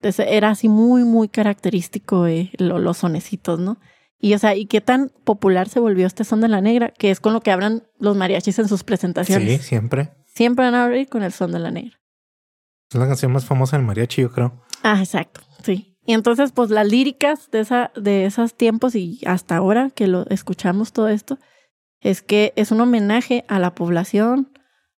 [0.01, 3.77] Entonces era así muy, muy característico eh, lo- los sonecitos, ¿no?
[4.19, 7.11] Y o sea, y qué tan popular se volvió este son de la negra, que
[7.11, 9.61] es con lo que hablan los mariachis en sus Sí, presentaciones.
[9.63, 10.11] siempre.
[10.25, 11.99] Siempre van a abrir con el son de la negra.
[12.89, 14.61] Es la canción más famosa del mariachi, yo creo.
[14.81, 15.97] Ah, exacto, sí.
[16.05, 20.25] Y entonces, pues las líricas de, esa, de esos tiempos y hasta ahora que lo
[20.29, 21.37] escuchamos todo esto,
[22.01, 24.51] es que es un homenaje a la población,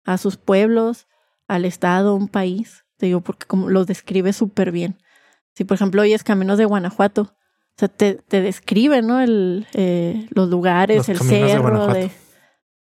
[0.05, 1.07] a sus pueblos,
[1.47, 2.84] al estado, un país.
[2.97, 4.99] Te digo, porque como los describe súper bien.
[5.55, 9.21] Si, por ejemplo, oyes Caminos de Guanajuato, o sea, te, te describe, ¿no?
[9.21, 11.95] El, eh, los lugares, Los el de cerro, Guanajuato.
[11.95, 12.11] de...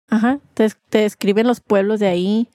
[0.09, 2.49] Ajá, te, te describen los pueblos de ahí.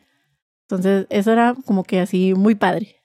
[0.69, 3.03] Entonces, eso era como que así muy padre.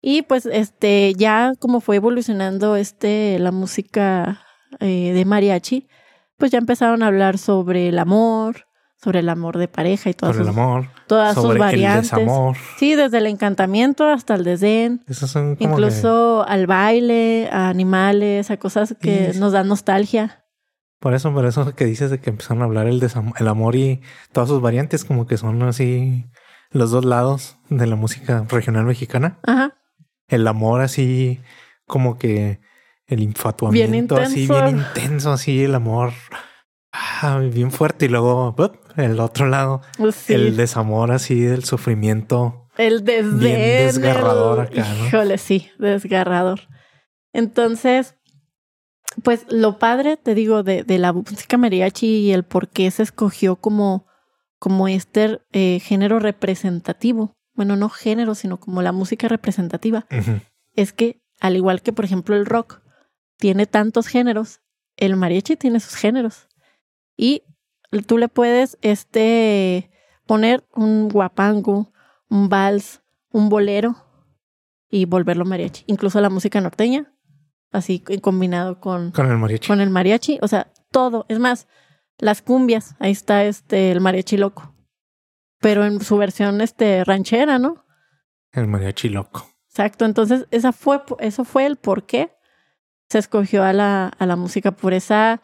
[0.00, 4.42] Y pues este ya como fue evolucionando este la música
[4.80, 5.88] eh, de mariachi,
[6.36, 8.67] pues ya empezaron a hablar sobre el amor,
[9.02, 12.10] sobre el amor de pareja y todas Sobre el amor, todas sus el variantes.
[12.10, 12.56] desamor.
[12.78, 17.68] Sí, desde el encantamiento hasta el desdén, Esas son como que- incluso al baile, a
[17.68, 20.44] animales, a cosas que nos dan nostalgia.
[21.00, 23.00] Por eso, por eso que dices de que empezaron a hablar el,
[23.38, 24.00] el amor y
[24.32, 26.26] todas sus variantes, como que son así
[26.70, 29.38] los dos lados de la música regional mexicana.
[29.46, 29.74] Ajá.
[30.26, 31.40] El amor así
[31.86, 32.60] como que
[33.06, 36.12] el infatuamiento así bien intenso, así el amor
[36.92, 38.54] ah, bien fuerte y luego.
[39.04, 39.80] el otro lado,
[40.12, 40.34] sí.
[40.34, 42.68] el desamor así del sufrimiento.
[42.76, 43.38] El desdén.
[43.40, 45.06] Bien desgarrador el- acá, ¿no?
[45.06, 46.60] Híjole, sí, desgarrador.
[47.32, 48.14] Entonces,
[49.22, 53.02] pues lo padre, te digo, de, de la música mariachi y el por qué se
[53.02, 54.06] escogió como,
[54.58, 57.34] como este eh, género representativo.
[57.54, 60.06] Bueno, no género, sino como la música representativa.
[60.76, 62.80] Es que, al igual que, por ejemplo, el rock
[63.36, 64.60] tiene tantos géneros,
[64.96, 66.46] el mariachi tiene sus géneros.
[67.16, 67.42] Y
[68.06, 69.90] tú le puedes este,
[70.26, 71.92] poner un guapango,
[72.28, 73.96] un vals, un bolero
[74.90, 75.84] y volverlo mariachi.
[75.86, 77.12] Incluso la música norteña,
[77.72, 79.68] así co- combinado con, Con el mariachi.
[79.68, 80.38] con el mariachi.
[80.42, 81.24] O sea, todo.
[81.28, 81.66] Es más,
[82.18, 84.74] las cumbias, ahí está este, el mariachi loco.
[85.60, 87.84] Pero en su versión este, ranchera, ¿no?
[88.52, 89.46] El mariachi loco.
[89.68, 92.32] Exacto, entonces esa fue, eso fue el por qué
[93.08, 95.40] se escogió a la, a la música, por esa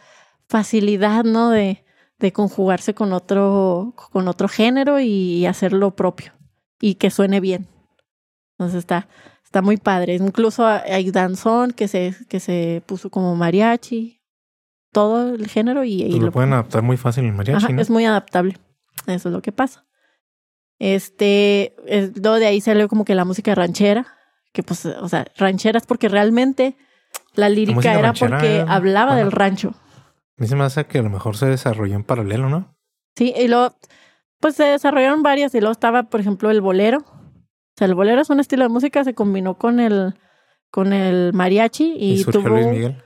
[0.49, 1.51] facilidad, ¿no?
[1.51, 1.84] De,
[2.25, 6.33] de conjugarse con otro, con otro género y hacerlo propio
[6.81, 7.69] y que suene bien.
[8.53, 9.09] Entonces está,
[9.45, 10.15] está muy padre.
[10.15, 14.23] Incluso hay danzón que se, que se puso como mariachi,
[14.91, 17.73] todo el género y, y Pues lo lo- pueden adaptar muy fácil el mariachi, Ajá,
[17.75, 17.83] ¿no?
[17.83, 18.57] es muy adaptable.
[19.07, 19.85] Eso es lo que pasa.
[20.79, 24.07] Este, es- de ahí salió como que la música ranchera,
[24.53, 26.77] que pues, o sea, rancheras porque realmente
[27.35, 29.19] la lírica era porque era- hablaba ajá.
[29.21, 29.75] del rancho.
[30.37, 32.77] A mí se me hace que a lo mejor se desarrolló en paralelo, ¿no?
[33.17, 33.77] Sí, y luego,
[34.41, 36.99] pues se desarrollaron varias y luego estaba, por ejemplo, el bolero.
[36.99, 40.15] O sea, el bolero es un estilo de música, se combinó con el,
[40.71, 42.49] con el mariachi y, Y, tuvo...
[42.49, 43.03] Luis Miguel.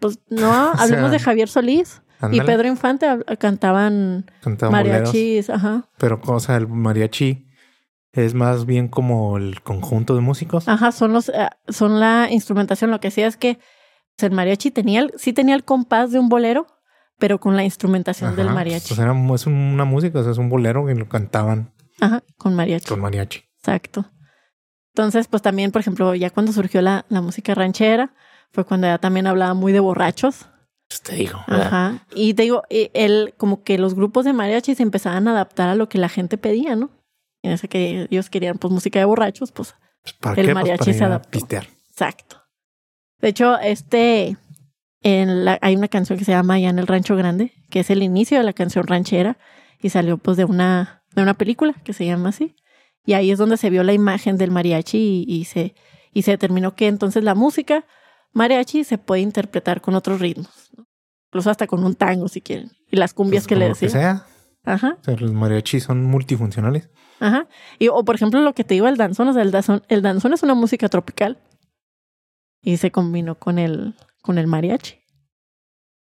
[0.00, 2.02] Pues no, hablemos sea- de Javier Solís.
[2.32, 3.06] Y Pedro Infante
[3.38, 4.26] cantaban,
[4.72, 5.88] mariachis, ajá.
[5.98, 7.46] Pero, o sea, el mariachi
[8.12, 10.66] es más bien como el conjunto de músicos.
[10.68, 12.90] Ajá, son los, eh, son la instrumentación.
[12.90, 13.60] Lo que hacía es que
[14.26, 16.66] el mariachi tenía el, sí tenía el compás de un bolero,
[17.18, 18.94] pero con la instrumentación del mariachi.
[18.94, 21.72] Pues era, es una música, o sea, es un bolero que lo cantaban.
[22.00, 22.86] Ajá, con mariachi.
[22.88, 23.42] Con mariachi.
[23.58, 24.10] Exacto.
[24.94, 28.14] Entonces, pues también, por ejemplo, ya cuando surgió la, la música ranchera,
[28.52, 30.46] fue cuando ya también hablaba muy de borrachos.
[30.88, 31.38] Pues te digo.
[31.46, 32.06] Ajá.
[32.14, 35.74] Y te digo, él, como que los grupos de mariachi se empezaban a adaptar a
[35.74, 36.90] lo que la gente pedía, ¿no?
[37.42, 39.74] Y ese que ellos querían, pues, música de borrachos, pues,
[40.20, 41.38] pues el pues, mariachi se adaptó.
[41.38, 42.42] Exacto.
[43.20, 44.36] De hecho, este,
[45.02, 47.90] en la, hay una canción que se llama Ya en el Rancho Grande, que es
[47.90, 49.38] el inicio de la canción ranchera
[49.80, 52.56] y salió pues de una, de una película que se llama así.
[53.04, 55.74] Y ahí es donde se vio la imagen del mariachi y, se,
[56.12, 57.84] y se determinó que entonces la música
[58.32, 60.70] mariachi se puede interpretar con otros ritmos,
[61.28, 62.70] incluso hasta con un tango si quieren.
[62.90, 63.88] Y las cumbias pues que le decía.
[63.88, 64.26] Que sea.
[64.64, 64.98] Ajá.
[65.00, 66.90] O sea, los mariachis son multifuncionales.
[67.20, 67.48] Ajá.
[67.78, 70.02] Y, o por ejemplo, lo que te digo, el danzón, o sea, el danzón, el
[70.02, 71.38] danzón es una música tropical.
[72.60, 74.98] Y se combinó con el, con el mariachi.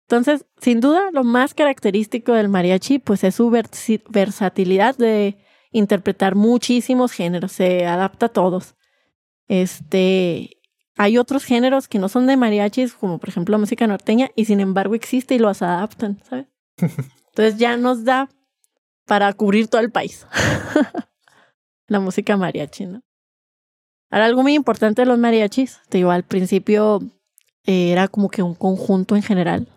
[0.08, 5.38] Entonces, sin duda, lo más característico del mariachi, pues es su versatilidad de
[5.72, 8.76] interpretar muchísimos géneros, se adapta a todos.
[9.48, 10.62] Este,
[10.98, 14.46] hay otros géneros que no son de mariachis, como por ejemplo la música norteña, y
[14.46, 16.48] sin embargo existe y los adaptan, ¿sabes?
[16.78, 18.30] Entonces ya nos da
[19.06, 20.28] para cubrir todo el país.
[21.88, 23.02] la música mariachi, ¿no?
[24.14, 27.00] Ahora, algo muy importante de los mariachis, te digo, al principio
[27.66, 29.68] eh, era como que un conjunto en general,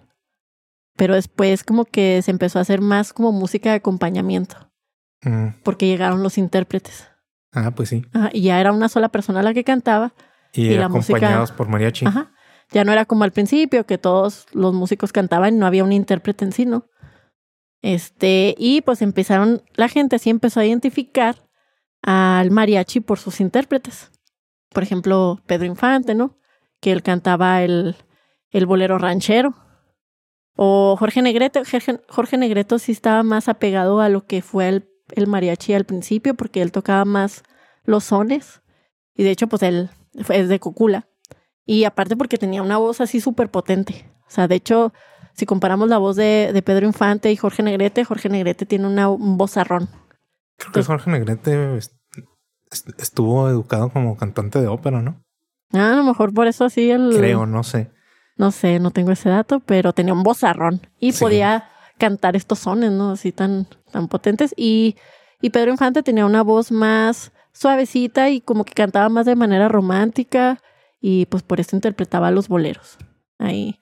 [0.94, 4.70] pero después como que se empezó a hacer más como música de acompañamiento,
[5.22, 5.62] mm.
[5.62, 7.08] porque llegaron los intérpretes.
[7.50, 8.04] Ah, pues sí.
[8.34, 10.12] y ya era una sola persona la que cantaba.
[10.52, 12.04] Y, la acompañados por mariachi.
[12.04, 12.30] Ajá.
[12.72, 15.92] Ya no era como al principio, que todos los músicos cantaban y no había un
[15.92, 16.84] intérprete en sí, ¿no?
[17.80, 21.36] Este, y pues empezaron, la gente así empezó a identificar
[22.02, 24.10] al mariachi por sus intérpretes
[24.76, 26.36] por ejemplo, Pedro Infante, ¿no?
[26.82, 27.96] Que él cantaba el,
[28.50, 29.54] el bolero ranchero.
[30.54, 31.62] O Jorge Negrete,
[32.10, 36.34] Jorge, Negrete sí estaba más apegado a lo que fue el, el mariachi al principio,
[36.34, 37.42] porque él tocaba más
[37.84, 38.60] los sones.
[39.14, 39.88] Y de hecho, pues él
[40.28, 41.08] es de Cocula.
[41.64, 44.12] Y aparte porque tenía una voz así súper potente.
[44.28, 44.92] O sea, de hecho,
[45.32, 49.08] si comparamos la voz de, de, Pedro Infante y Jorge Negrete, Jorge Negrete tiene una,
[49.08, 49.88] un vozarrón.
[50.58, 51.78] Creo que Jorge Negrete
[52.98, 55.22] estuvo educado como cantante de ópera, ¿no?
[55.72, 57.14] Ah, a lo mejor por eso sí el...
[57.16, 57.90] Creo, no sé.
[58.36, 62.92] No sé, no tengo ese dato, pero tenía un vozarrón y podía cantar estos sones,
[62.92, 63.12] ¿no?
[63.12, 64.52] Así tan, tan potentes.
[64.56, 64.96] Y,
[65.40, 69.68] y Pedro Infante tenía una voz más suavecita y como que cantaba más de manera
[69.68, 70.60] romántica
[71.00, 72.98] y pues por eso interpretaba los boleros.
[73.38, 73.80] Ahí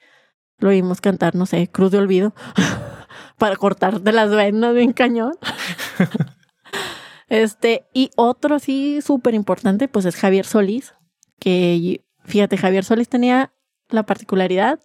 [0.58, 2.34] lo vimos cantar, no sé, Cruz de Olvido,
[3.38, 5.32] para cortar de las venas bien cañón.
[7.28, 10.94] Este, y otro sí súper importante, pues es Javier Solís,
[11.38, 13.52] que fíjate, Javier Solís tenía
[13.88, 14.80] la particularidad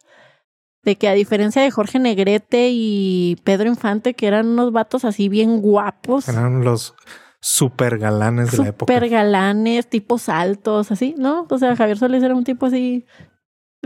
[0.84, 5.28] de que a diferencia de Jorge Negrete y Pedro Infante, que eran unos vatos así
[5.28, 6.30] bien guapos.
[6.30, 6.96] Eran los
[7.42, 8.92] super galanes de la época.
[8.92, 11.48] Super galanes, tipos altos, así, ¿no?
[11.50, 13.06] O sea, Javier Solís era un tipo así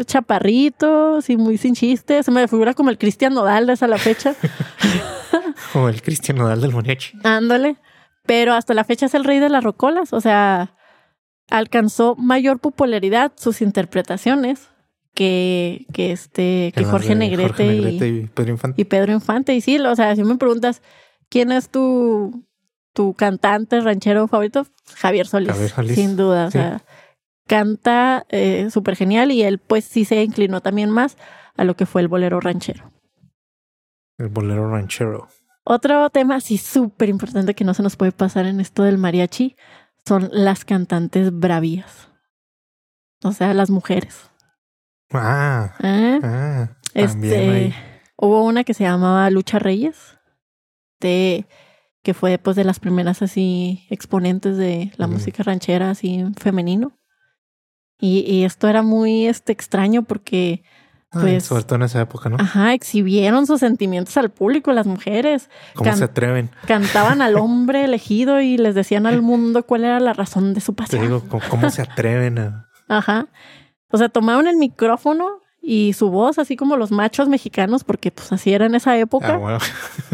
[0.06, 2.26] chaparrito, así muy sin chistes.
[2.26, 4.36] Se me figura como el Cristian Nodal de esa la fecha.
[5.74, 7.18] o el Cristian Nodal del Moniachi.
[7.24, 7.78] Ándale
[8.26, 10.76] pero hasta la fecha es el rey de las rocolas, o sea,
[11.50, 14.70] alcanzó mayor popularidad sus interpretaciones
[15.14, 18.82] que, que este, que Jorge Negrete, y, Pedro Infante.
[18.82, 19.54] Y Pedro Infante.
[19.54, 20.82] Y sí, o sea, si me preguntas
[21.30, 22.46] quién es tu,
[22.94, 24.66] tu cantante ranchero favorito,
[24.96, 25.54] Javier Solís,
[25.94, 26.84] sin duda, o sea,
[27.48, 31.18] canta eh, súper genial y él pues sí se inclinó también más
[31.56, 32.92] a lo que fue el bolero ranchero.
[34.18, 35.28] El bolero ranchero.
[35.64, 39.56] Otro tema así súper importante que no se nos puede pasar en esto del mariachi
[40.06, 42.10] son las cantantes bravías.
[43.24, 44.30] O sea, las mujeres.
[45.12, 45.76] Ah.
[45.82, 46.20] ¿Eh?
[46.22, 47.74] ah este,
[48.18, 50.20] hubo una que se llamaba Lucha Reyes,
[51.00, 51.48] de,
[52.04, 56.98] que fue pues de las primeras así exponentes de la música ranchera así femenino.
[58.00, 60.64] Y, y, esto era muy este extraño porque
[61.14, 62.38] pues, sobre todo en esa época, ¿no?
[62.40, 65.50] Ajá, exhibieron sus sentimientos al público, las mujeres.
[65.76, 66.50] ¿Cómo se atreven?
[66.68, 70.74] Cantaban al hombre elegido y les decían al mundo cuál era la razón de su
[70.74, 71.02] pasión.
[71.02, 72.70] Te digo, ¿cómo se atreven a...?
[72.88, 73.28] Ajá.
[73.90, 78.32] O sea, tomaban el micrófono y su voz, así como los machos mexicanos, porque pues
[78.34, 79.40] así era en esa época.
[79.42, 79.60] Ah,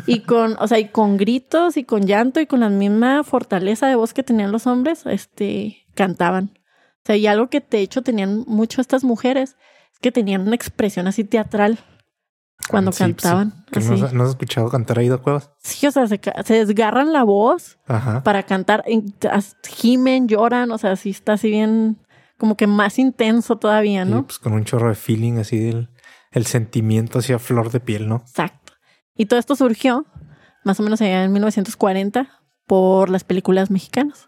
[0.05, 3.87] y con, o sea, y con gritos y con llanto y con la misma fortaleza
[3.87, 6.51] de voz que tenían los hombres, este, cantaban.
[6.55, 9.55] O sea, y algo que de hecho tenían mucho estas mujeres
[10.01, 11.79] que tenían una expresión así teatral.
[12.69, 13.65] cuando cantaban.
[14.13, 15.51] no, has escuchado cantar a Ida Cuevas?
[15.59, 16.19] Sí, o sea, se,
[16.53, 17.77] desgarran la voz
[18.23, 18.83] para cantar.
[19.67, 21.97] Gimen, lloran, o sea, sí está así bien,
[22.37, 24.25] como que más intenso todavía, ¿no?
[24.25, 25.89] pues con un chorro de feeling así del
[26.31, 28.17] el sentimiento hacia flor de piel, ¿no?
[28.17, 28.73] Exacto.
[29.15, 30.05] Y todo esto surgió
[30.63, 32.29] más o menos allá en 1940
[32.65, 34.27] por las películas mexicanas.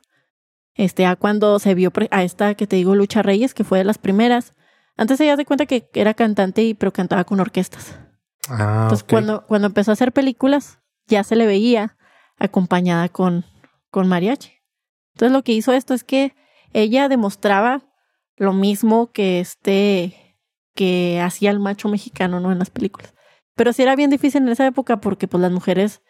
[0.73, 3.83] Este, a cuando se vio a esta que te digo, Lucha Reyes, que fue de
[3.83, 4.53] las primeras.
[4.97, 7.97] Antes ella de cuenta que era cantante y pero cantaba con orquestas.
[8.49, 11.97] Ah, Entonces, cuando, cuando empezó a hacer películas, ya se le veía
[12.37, 13.45] acompañada con,
[13.89, 14.51] con mariachi.
[15.13, 16.35] Entonces, lo que hizo esto es que
[16.73, 17.83] ella demostraba
[18.37, 20.37] lo mismo que este,
[20.73, 22.51] que hacía el macho mexicano, ¿no?
[22.51, 23.13] En las películas.
[23.55, 26.01] Pero sí era bien difícil en esa época porque, pues, las mujeres,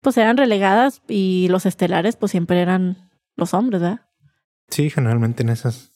[0.00, 4.00] pues, eran relegadas y los estelares, pues, siempre eran los hombres, ¿verdad?
[4.68, 5.92] Sí, generalmente en esas.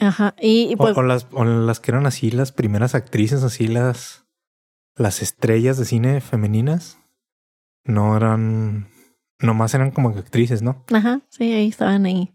[0.00, 0.34] Ajá.
[0.40, 4.24] Y, pues, o, las, o las que eran así las primeras actrices, así las
[4.96, 6.98] las estrellas de cine femeninas
[7.84, 8.88] no eran,
[9.40, 10.84] nomás eran como actrices, ¿no?
[10.92, 12.32] Ajá, sí, ahí estaban ahí.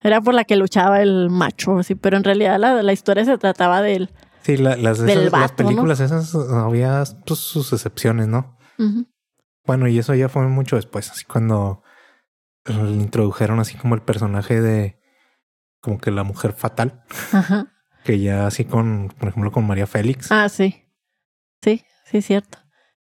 [0.00, 3.38] Era por la que luchaba el macho, sí, pero en realidad la, la historia se
[3.38, 4.10] trataba del...
[4.42, 8.58] Sí, las, las películas esas había pues, sus excepciones, ¿no?
[9.64, 11.82] Bueno, y eso ya fue mucho después, así cuando
[12.68, 15.00] introdujeron así como el personaje de
[15.84, 17.02] como que la mujer fatal.
[17.30, 17.66] Ajá.
[18.04, 20.32] Que ya así con, por ejemplo, con María Félix.
[20.32, 20.82] Ah, sí.
[21.60, 22.58] Sí, sí es cierto.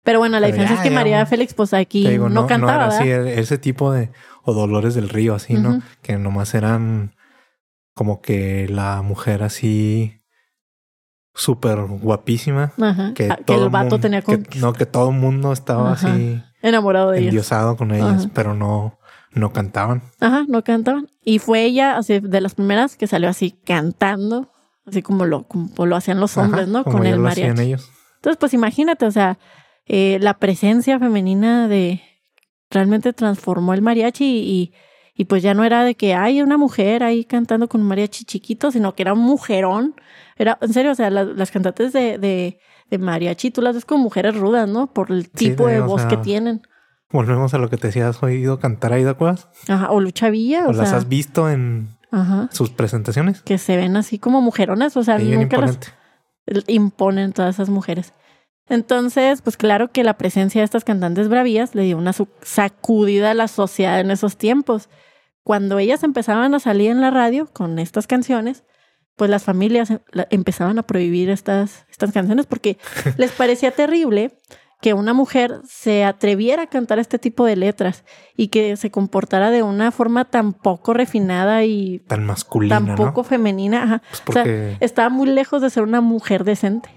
[0.04, 2.88] Pero bueno, la diferencia es que María Félix, pues aquí no, cantaba.
[2.88, 4.12] No era así, ese tipo de,
[4.44, 5.82] o Dolores del Río, así, ¿no?
[6.02, 7.16] Que nomás eran
[7.94, 10.22] como que la mujer así
[11.34, 12.74] súper guapísima.
[12.80, 13.14] Ajá.
[13.14, 14.46] Que, ah, todo el vato tenía con...
[14.58, 16.44] No, que todo el mundo estaba así...
[16.62, 17.30] Enamorado de ellas.
[17.30, 19.00] Endiosado con ellas, pero no,
[19.32, 20.04] no cantaban.
[20.20, 21.08] Ajá, no cantaban.
[21.26, 24.54] Y fue ella, así, de las primeras que salió así cantando,
[24.86, 26.84] así como lo, como lo hacían los hombres, ¿no?
[26.84, 27.62] con el mariachi.
[27.62, 27.90] ellos.
[28.18, 29.40] Entonces, pues imagínate, o sea,
[29.88, 32.02] eh, la presencia femenina de
[32.70, 34.74] realmente transformó el mariachi y,
[35.16, 38.26] y, pues ya no era de que hay una mujer ahí cantando con un mariachi
[38.26, 39.96] chiquito, sino que era un mujerón.
[40.38, 42.60] Era, en serio, o sea, las cantantes de, de,
[42.90, 44.94] de, mariachi, tú las ves como mujeres rudas, ¿no?
[44.94, 46.62] Por el tipo de, voz que tienen.
[47.16, 49.48] Volvemos a lo que te decías, ¿has oído cantar a Ida Cuevas?
[49.70, 50.68] Ajá, o Lucha Villa.
[50.68, 51.96] O, las has visto en
[52.52, 53.42] sus presentaciones.
[53.42, 55.80] Que se ven así como mujeronas, o sea, nunca las
[56.68, 58.14] imponen todas esas mujeres.
[58.68, 62.12] Entonces, pues claro que la presencia de estas cantantes bravías le dio una
[62.42, 64.90] sacudida a la sociedad en esos tiempos.
[65.44, 68.64] Cuando ellas empezaban a salir en la radio con estas canciones,
[69.16, 70.00] pues las familias em,
[70.32, 72.78] empezaban a prohibir estas, estas canciones porque
[73.18, 74.38] les parecía terrible
[74.82, 78.04] que una mujer se atreviera a cantar este tipo de letras
[78.36, 83.24] y que se comportara de una forma tan poco refinada y tan masculina, tan poco
[83.24, 84.02] femenina.
[84.26, 86.90] Pues o sea, estaba muy lejos de ser una mujer decente.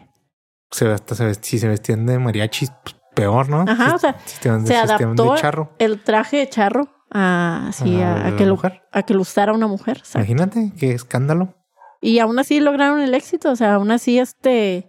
[0.70, 3.64] Se, hasta se, si se vestían de mariachi, pues, peor, ¿no?
[3.66, 5.34] Ajá, o sea, se adaptó
[5.78, 8.60] el traje de charro a, así, a, que lo,
[8.92, 10.02] a que lo usara una mujer.
[10.14, 11.54] Imagínate, qué escándalo.
[12.00, 14.88] Y aún así lograron el éxito, o sea, aún así este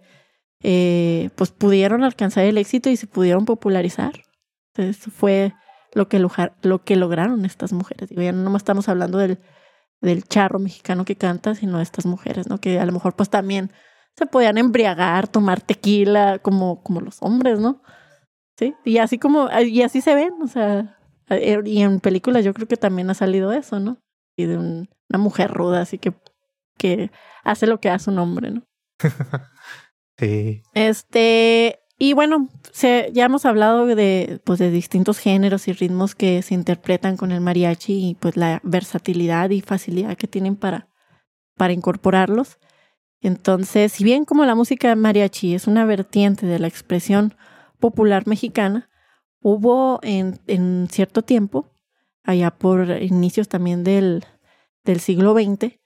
[0.62, 4.12] eh, pues pudieron alcanzar el éxito y se pudieron popularizar.
[4.76, 5.54] Eso fue
[5.94, 8.08] lo que, lo, que lograron estas mujeres.
[8.08, 9.38] Digo, ya no estamos hablando del,
[10.00, 12.58] del charro mexicano que canta, sino de estas mujeres, ¿no?
[12.58, 13.72] Que a lo mejor pues también
[14.16, 17.82] se podían embriagar, tomar tequila, como, como los hombres, ¿no?
[18.56, 20.98] Sí, y así como, y así se ven, o sea,
[21.64, 23.98] y en películas yo creo que también ha salido eso, ¿no?
[24.36, 26.12] Y de una mujer ruda, así que,
[26.76, 27.10] que
[27.44, 28.62] hace lo que hace un hombre, ¿no?
[30.74, 36.42] Este, y bueno, se, ya hemos hablado de, pues, de distintos géneros y ritmos que
[36.42, 40.88] se interpretan con el mariachi y pues la versatilidad y facilidad que tienen para,
[41.56, 42.58] para incorporarlos.
[43.20, 47.34] Entonces, si bien como la música mariachi es una vertiente de la expresión
[47.78, 48.88] popular mexicana,
[49.42, 51.70] hubo en, en cierto tiempo,
[52.22, 54.24] allá por inicios también del,
[54.84, 55.79] del siglo XX,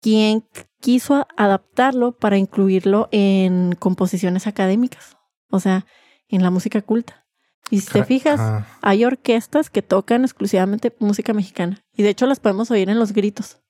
[0.00, 0.44] quien
[0.80, 5.16] quiso adaptarlo para incluirlo en composiciones académicas,
[5.50, 5.86] o sea,
[6.28, 7.26] en la música culta.
[7.70, 11.84] Y si te fijas, hay orquestas que tocan exclusivamente música mexicana.
[11.94, 13.60] Y de hecho las podemos oír en los gritos.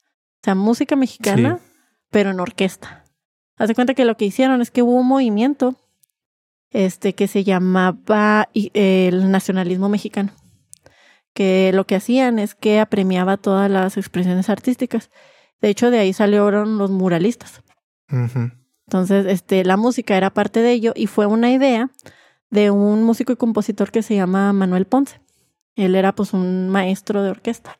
[0.41, 1.61] O sea, música mexicana,
[2.11, 3.05] pero en orquesta.
[3.59, 5.77] Haz de cuenta que lo que hicieron es que hubo un movimiento
[6.71, 10.33] este, que se llamaba el nacionalismo mexicano.
[11.35, 15.11] Que lo que hacían es que apremiaba todas las expresiones artísticas
[15.61, 17.63] de hecho, de ahí salieron los muralistas.
[18.87, 21.91] Entonces, este, la música era parte de ello y fue una idea
[22.51, 25.21] de un músico y compositor que se llama Manuel Ponce.
[25.77, 27.79] Él era pues un maestro de orquesta.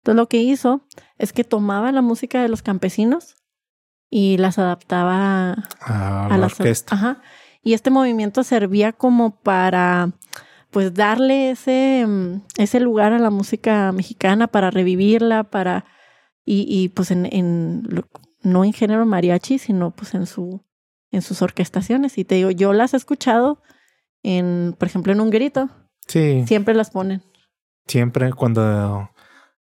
[0.00, 3.36] Entonces lo que hizo es que tomaba la música de los campesinos
[4.10, 6.94] y las adaptaba a, la orquesta.
[6.94, 7.22] Ajá.
[7.62, 10.10] y este movimiento servía como para
[10.70, 15.84] pues darle ese, mm, ese lugar a la música mexicana, para revivirla, para
[16.44, 17.82] y, y pues en, en
[18.42, 20.64] no en género mariachi, sino pues en su
[21.10, 22.18] en sus orquestaciones.
[22.18, 23.62] Y te digo, yo las he escuchado
[24.22, 25.68] en, por ejemplo, en un grito.
[26.08, 26.44] Sí.
[26.46, 27.22] Siempre las ponen.
[27.86, 29.10] Siempre cuando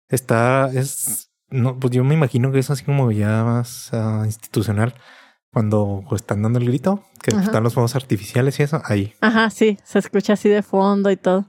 [0.08, 4.94] está, es, no, pues yo me imagino que es así como ya más uh, institucional.
[5.52, 9.14] Cuando pues, están dando el grito, que están los fuegos artificiales y eso, ahí.
[9.20, 11.48] Ajá, sí, se escucha así de fondo y todo.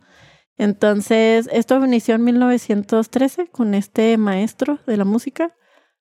[0.62, 5.56] Entonces, esto inició en 1913 con este maestro de la música,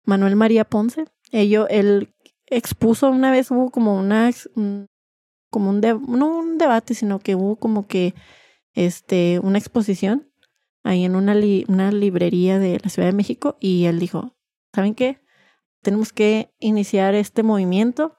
[0.04, 1.06] Manuel María Ponce.
[1.32, 2.14] Ello, él
[2.47, 4.30] expuso una vez, hubo como una,
[5.49, 8.14] como un, no un debate, sino que hubo como que,
[8.74, 10.30] este, una exposición
[10.84, 11.34] ahí en una,
[11.70, 14.36] una librería de la Ciudad de México y él dijo,
[14.76, 15.22] ¿saben qué?
[15.82, 18.18] Tenemos que iniciar este movimiento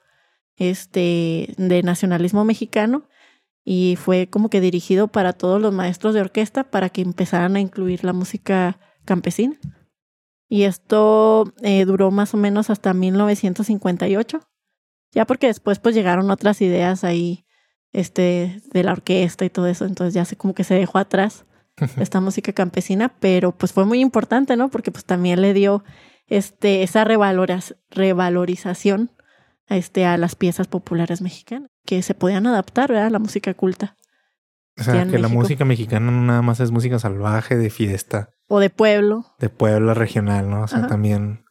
[0.56, 3.06] este, de nacionalismo mexicano
[3.64, 7.60] y fue como que dirigido para todos los maestros de orquesta para que empezaran a
[7.60, 9.56] incluir la música campesina.
[10.48, 14.40] Y esto eh, duró más o menos hasta 1958,
[15.12, 17.46] ya porque después pues llegaron otras ideas ahí
[17.92, 21.46] este, de la orquesta y todo eso, entonces ya se como que se dejó atrás
[21.98, 24.70] esta música campesina, pero pues fue muy importante, ¿no?
[24.70, 25.84] Porque pues también le dio
[26.26, 29.10] este, esa revalorización
[29.68, 33.06] este, a las piezas populares mexicanas, que se podían adaptar ¿verdad?
[33.06, 33.96] a la música culta.
[34.78, 38.30] O sea, que la música mexicana no nada más es música salvaje, de fiesta.
[38.48, 39.26] O de pueblo.
[39.38, 40.62] De pueblo regional, ¿no?
[40.62, 41.44] O sea, también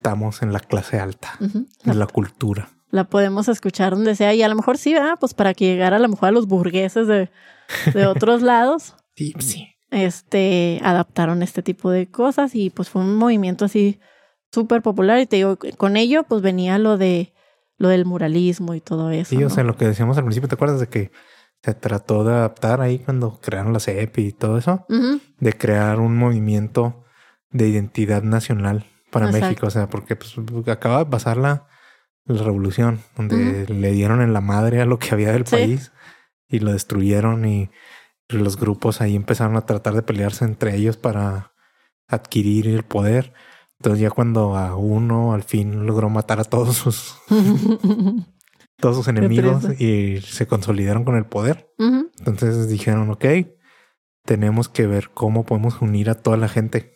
[0.00, 2.68] estamos en la clase alta de la cultura.
[2.90, 5.18] La podemos escuchar donde sea y a lo mejor sí, ¿verdad?
[5.18, 7.30] Pues para que llegara a lo mejor a los burgueses de,
[7.92, 8.94] de otros lados.
[9.18, 9.66] Sí, sí.
[9.90, 13.98] Este, adaptaron este tipo de cosas y pues fue un movimiento así
[14.52, 17.32] súper popular y te digo, con ello pues venía lo de
[17.78, 19.30] lo del muralismo y todo eso.
[19.30, 21.12] Sí, o sea, lo que decíamos al principio, ¿te acuerdas de que
[21.62, 24.84] se trató de adaptar ahí cuando crearon la CEP y todo eso?
[25.38, 27.04] De crear un movimiento
[27.50, 30.34] de identidad nacional para México, o sea, porque pues
[30.66, 31.66] acaba de pasar la,
[32.24, 35.92] la revolución, donde le dieron en la madre a lo que había del país
[36.48, 37.70] y lo destruyeron y
[38.28, 41.52] los grupos ahí empezaron a tratar de pelearse entre ellos para
[42.06, 43.32] adquirir el poder.
[43.80, 47.14] Entonces ya cuando a uno al fin logró matar a todos sus
[48.80, 51.72] todos sus enemigos y se consolidaron con el poder.
[51.78, 53.24] Entonces dijeron, ok,
[54.24, 56.94] tenemos que ver cómo podemos unir a toda la gente.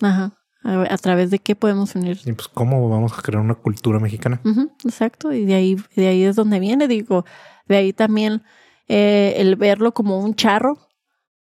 [0.00, 0.36] Ajá.
[0.62, 2.20] A, través de qué podemos unir.
[2.26, 4.42] Y pues cómo vamos a crear una cultura mexicana.
[4.84, 5.32] Exacto.
[5.32, 6.86] Y de ahí, de ahí es donde viene.
[6.86, 7.24] Digo,
[7.66, 8.42] de ahí también
[8.86, 10.88] eh, el verlo como un charro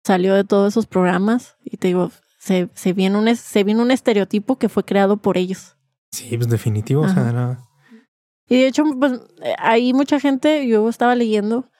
[0.04, 1.56] salió de todos esos programas.
[1.62, 2.10] Y te digo,
[2.44, 5.76] se, se, viene un, se viene un estereotipo que fue creado por ellos.
[6.12, 7.02] Sí, pues definitivo.
[7.02, 7.58] O sea, era...
[8.46, 9.18] Y de hecho, pues
[9.58, 11.70] hay mucha gente, yo estaba leyendo,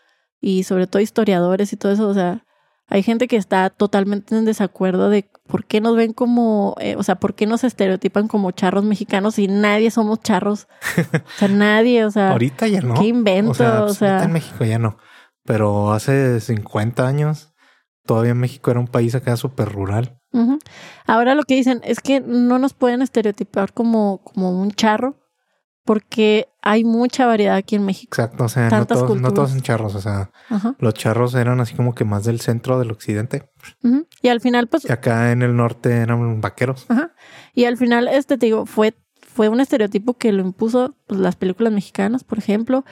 [0.40, 2.46] y sobre todo historiadores y todo eso, o sea,
[2.86, 7.02] hay gente que está totalmente en desacuerdo de por qué nos ven como, eh, o
[7.02, 10.66] sea, por qué nos estereotipan como charros mexicanos y nadie somos charros.
[11.36, 12.30] O sea, nadie, o sea.
[12.30, 12.94] ahorita ya no.
[12.94, 13.50] ¿Qué invento?
[13.50, 14.96] O sea, pues, en México ya no.
[15.44, 17.53] Pero hace 50 años,
[18.06, 20.18] todavía México era un país acá súper rural.
[21.06, 25.16] Ahora lo que dicen es que no nos pueden estereotipar como, como un charro,
[25.84, 28.10] porque hay mucha variedad aquí en México.
[28.10, 30.30] Exacto, o sea, no todos, no todos, son charros, o sea,
[30.78, 33.50] los charros eran así como que más del centro del occidente.
[34.22, 34.86] Y al final, pues...
[34.88, 36.86] Y acá en el norte eran vaqueros.
[37.54, 41.36] Y al final, este, te digo, fue, fue un estereotipo que lo impuso pues, las
[41.36, 42.84] películas mexicanas, por ejemplo,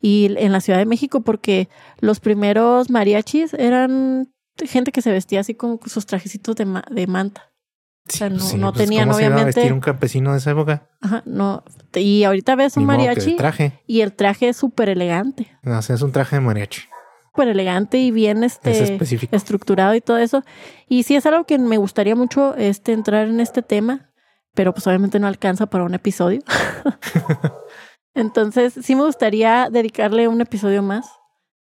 [0.00, 1.68] y en la Ciudad de México, porque
[2.00, 4.32] los primeros mariachis eran
[4.66, 7.52] gente que se vestía así con sus trajecitos de, de manta.
[8.08, 9.44] o sea, no, no pues, tenían obviamente.
[9.46, 10.88] vestir un campesino de esa época?
[11.00, 11.64] Ajá, no.
[11.94, 13.36] Y ahorita ves un mariachi.
[13.36, 13.80] Traje.
[13.86, 15.46] Y el traje es súper elegante.
[15.62, 16.82] No, o sea, es un traje de mariachi.
[17.32, 18.98] Súper elegante y bien este
[19.30, 20.42] estructurado y todo eso.
[20.88, 24.10] Y sí es algo que me gustaría mucho este entrar en este tema,
[24.54, 26.42] pero pues obviamente no alcanza para un episodio.
[28.14, 31.08] Entonces, sí me gustaría dedicarle un episodio más.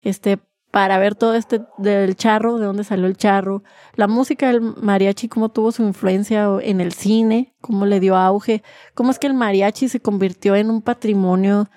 [0.01, 0.39] Este,
[0.71, 3.63] para ver todo este del charro, de dónde salió el charro,
[3.95, 8.63] la música del mariachi, cómo tuvo su influencia en el cine, cómo le dio auge,
[8.93, 11.69] cómo es que el mariachi se convirtió en un patrimonio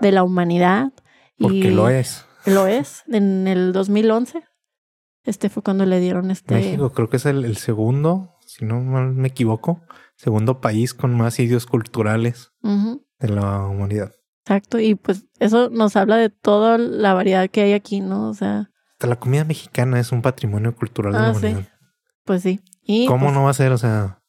[0.00, 0.92] de la humanidad.
[1.38, 2.26] Porque lo es.
[2.44, 4.42] Lo es, en el 2011.
[5.24, 6.54] Este fue cuando le dieron este...
[6.54, 9.82] México creo que es el, segundo, si no me equivoco,
[10.16, 14.12] segundo país con más idios culturales de la humanidad.
[14.44, 18.28] Exacto, y pues eso nos habla de toda la variedad que hay aquí, ¿no?
[18.28, 18.70] O sea.
[18.92, 21.60] Hasta la comida mexicana es un patrimonio cultural de la ah, humanidad.
[21.60, 21.68] Sí.
[22.24, 22.60] Pues sí.
[23.06, 23.72] ¿Cómo pues no va a ser?
[23.72, 24.22] O sea,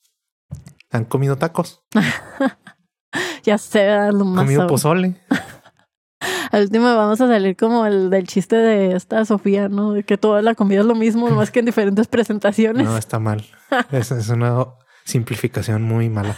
[0.91, 1.83] ¿han comido tacos?
[3.43, 4.41] ya sé, lo más.
[4.41, 5.15] ¿Han comido pozole?
[6.51, 9.93] Al último vamos a salir como el del chiste de esta Sofía, ¿no?
[9.93, 12.85] De que toda la comida es lo mismo, más que en diferentes presentaciones.
[12.85, 13.45] No, está mal.
[13.91, 14.65] es, es una
[15.05, 16.35] simplificación muy mala,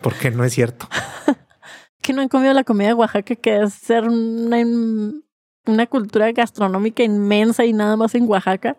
[0.00, 0.88] porque no es cierto.
[2.04, 4.58] Que no han comido la comida de Oaxaca, que es ser una,
[5.66, 8.76] una cultura gastronómica inmensa y nada más en Oaxaca.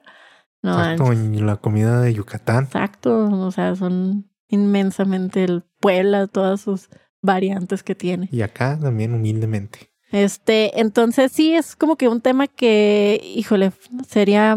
[0.62, 2.66] No, Exacto, la comida de Yucatán.
[2.66, 6.90] Exacto, o sea, son inmensamente el Puebla, todas sus
[7.22, 8.30] variantes que tiene.
[8.32, 9.92] Y acá también humildemente.
[10.12, 13.72] Este, entonces sí es como que un tema que, híjole,
[14.08, 14.56] sería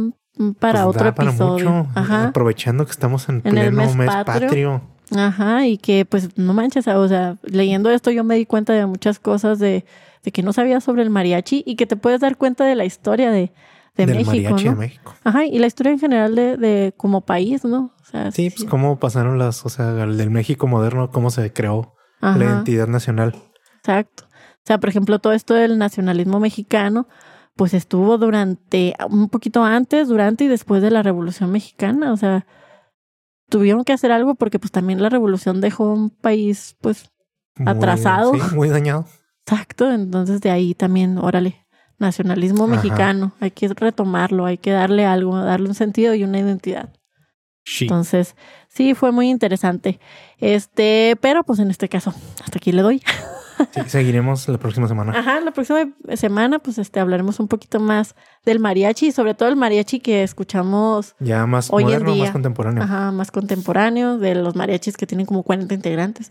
[0.61, 1.87] para pues otro episodio.
[1.95, 2.29] Ajá.
[2.29, 4.83] Aprovechando que estamos en, pleno mes, patrio.
[5.17, 8.87] Ajá, y que pues no manches, o sea, leyendo esto yo me di cuenta de
[8.87, 9.85] muchas cosas de,
[10.23, 12.85] de que no sabía sobre el mariachi y que te puedes dar cuenta de la
[12.85, 13.53] historia de,
[13.97, 15.15] de Del Mariachi de México.
[15.25, 17.93] Ajá, y la historia en general de, de como país, ¿no?
[18.01, 21.53] O sea, sí, pues cómo pasaron las, o sea, el del México moderno, cómo se
[21.53, 23.35] creó la identidad nacional.
[23.79, 24.25] Exacto.
[24.25, 27.09] O sea, por ejemplo, todo esto del nacionalismo mexicano,
[27.57, 32.13] pues estuvo durante, un poquito antes, durante y después de la Revolución Mexicana.
[32.13, 32.47] O sea,
[33.49, 37.11] tuvieron que hacer algo porque pues también la revolución dejó un país pues
[37.65, 38.35] atrasado.
[38.35, 39.07] Sí, muy dañado.
[39.47, 41.67] Exacto, entonces de ahí también, órale,
[41.99, 46.93] nacionalismo mexicano, hay que retomarlo, hay que darle algo, darle un sentido y una identidad.
[47.81, 48.35] Entonces,
[48.69, 50.01] sí, fue muy interesante.
[50.39, 53.03] Este, pero pues en este caso, hasta aquí le doy.
[53.73, 55.13] Sí, seguiremos la próxima semana.
[55.19, 59.57] Ajá, la próxima semana, pues este, hablaremos un poquito más del mariachi, sobre todo el
[59.57, 62.83] mariachi que escuchamos ya más hoy moderno, más contemporáneo.
[62.83, 66.29] Ajá, más contemporáneo, de los mariachis que tienen como 40 integrantes.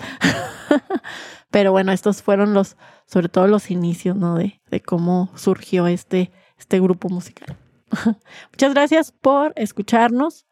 [1.52, 2.76] Pero bueno, estos fueron los,
[3.06, 4.36] sobre todo los inicios, ¿no?
[4.36, 7.58] De, de cómo surgió este, este grupo musical.
[8.52, 10.46] Muchas gracias por escucharnos.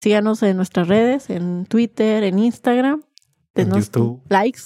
[0.00, 3.02] Síganos en nuestras redes, en Twitter, en Instagram.
[3.54, 3.90] Denos
[4.28, 4.62] likes,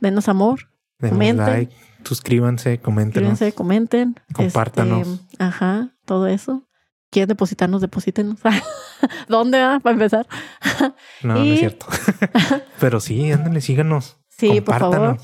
[0.00, 0.70] denos amor,
[1.00, 1.46] comenten.
[1.46, 1.74] Like,
[2.04, 3.24] suscríbanse, comenten.
[3.24, 4.20] Suscríbanse, comenten.
[4.32, 5.08] Compártanos.
[5.08, 6.66] Este, ajá, todo eso.
[7.10, 7.80] ¿Quieren depositarnos?
[7.80, 8.40] Deposítenos.
[9.28, 9.80] ¿Dónde va?
[9.80, 10.26] Para empezar.
[11.22, 11.86] no, no es cierto.
[12.80, 14.18] Pero sí, ándale, síganos.
[14.28, 15.18] Sí, por favor.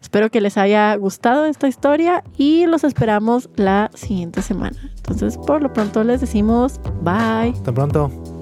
[0.00, 4.92] Espero que les haya gustado esta historia y los esperamos la siguiente semana.
[4.96, 7.52] Entonces, por lo pronto les decimos bye.
[7.52, 8.33] Hasta pronto.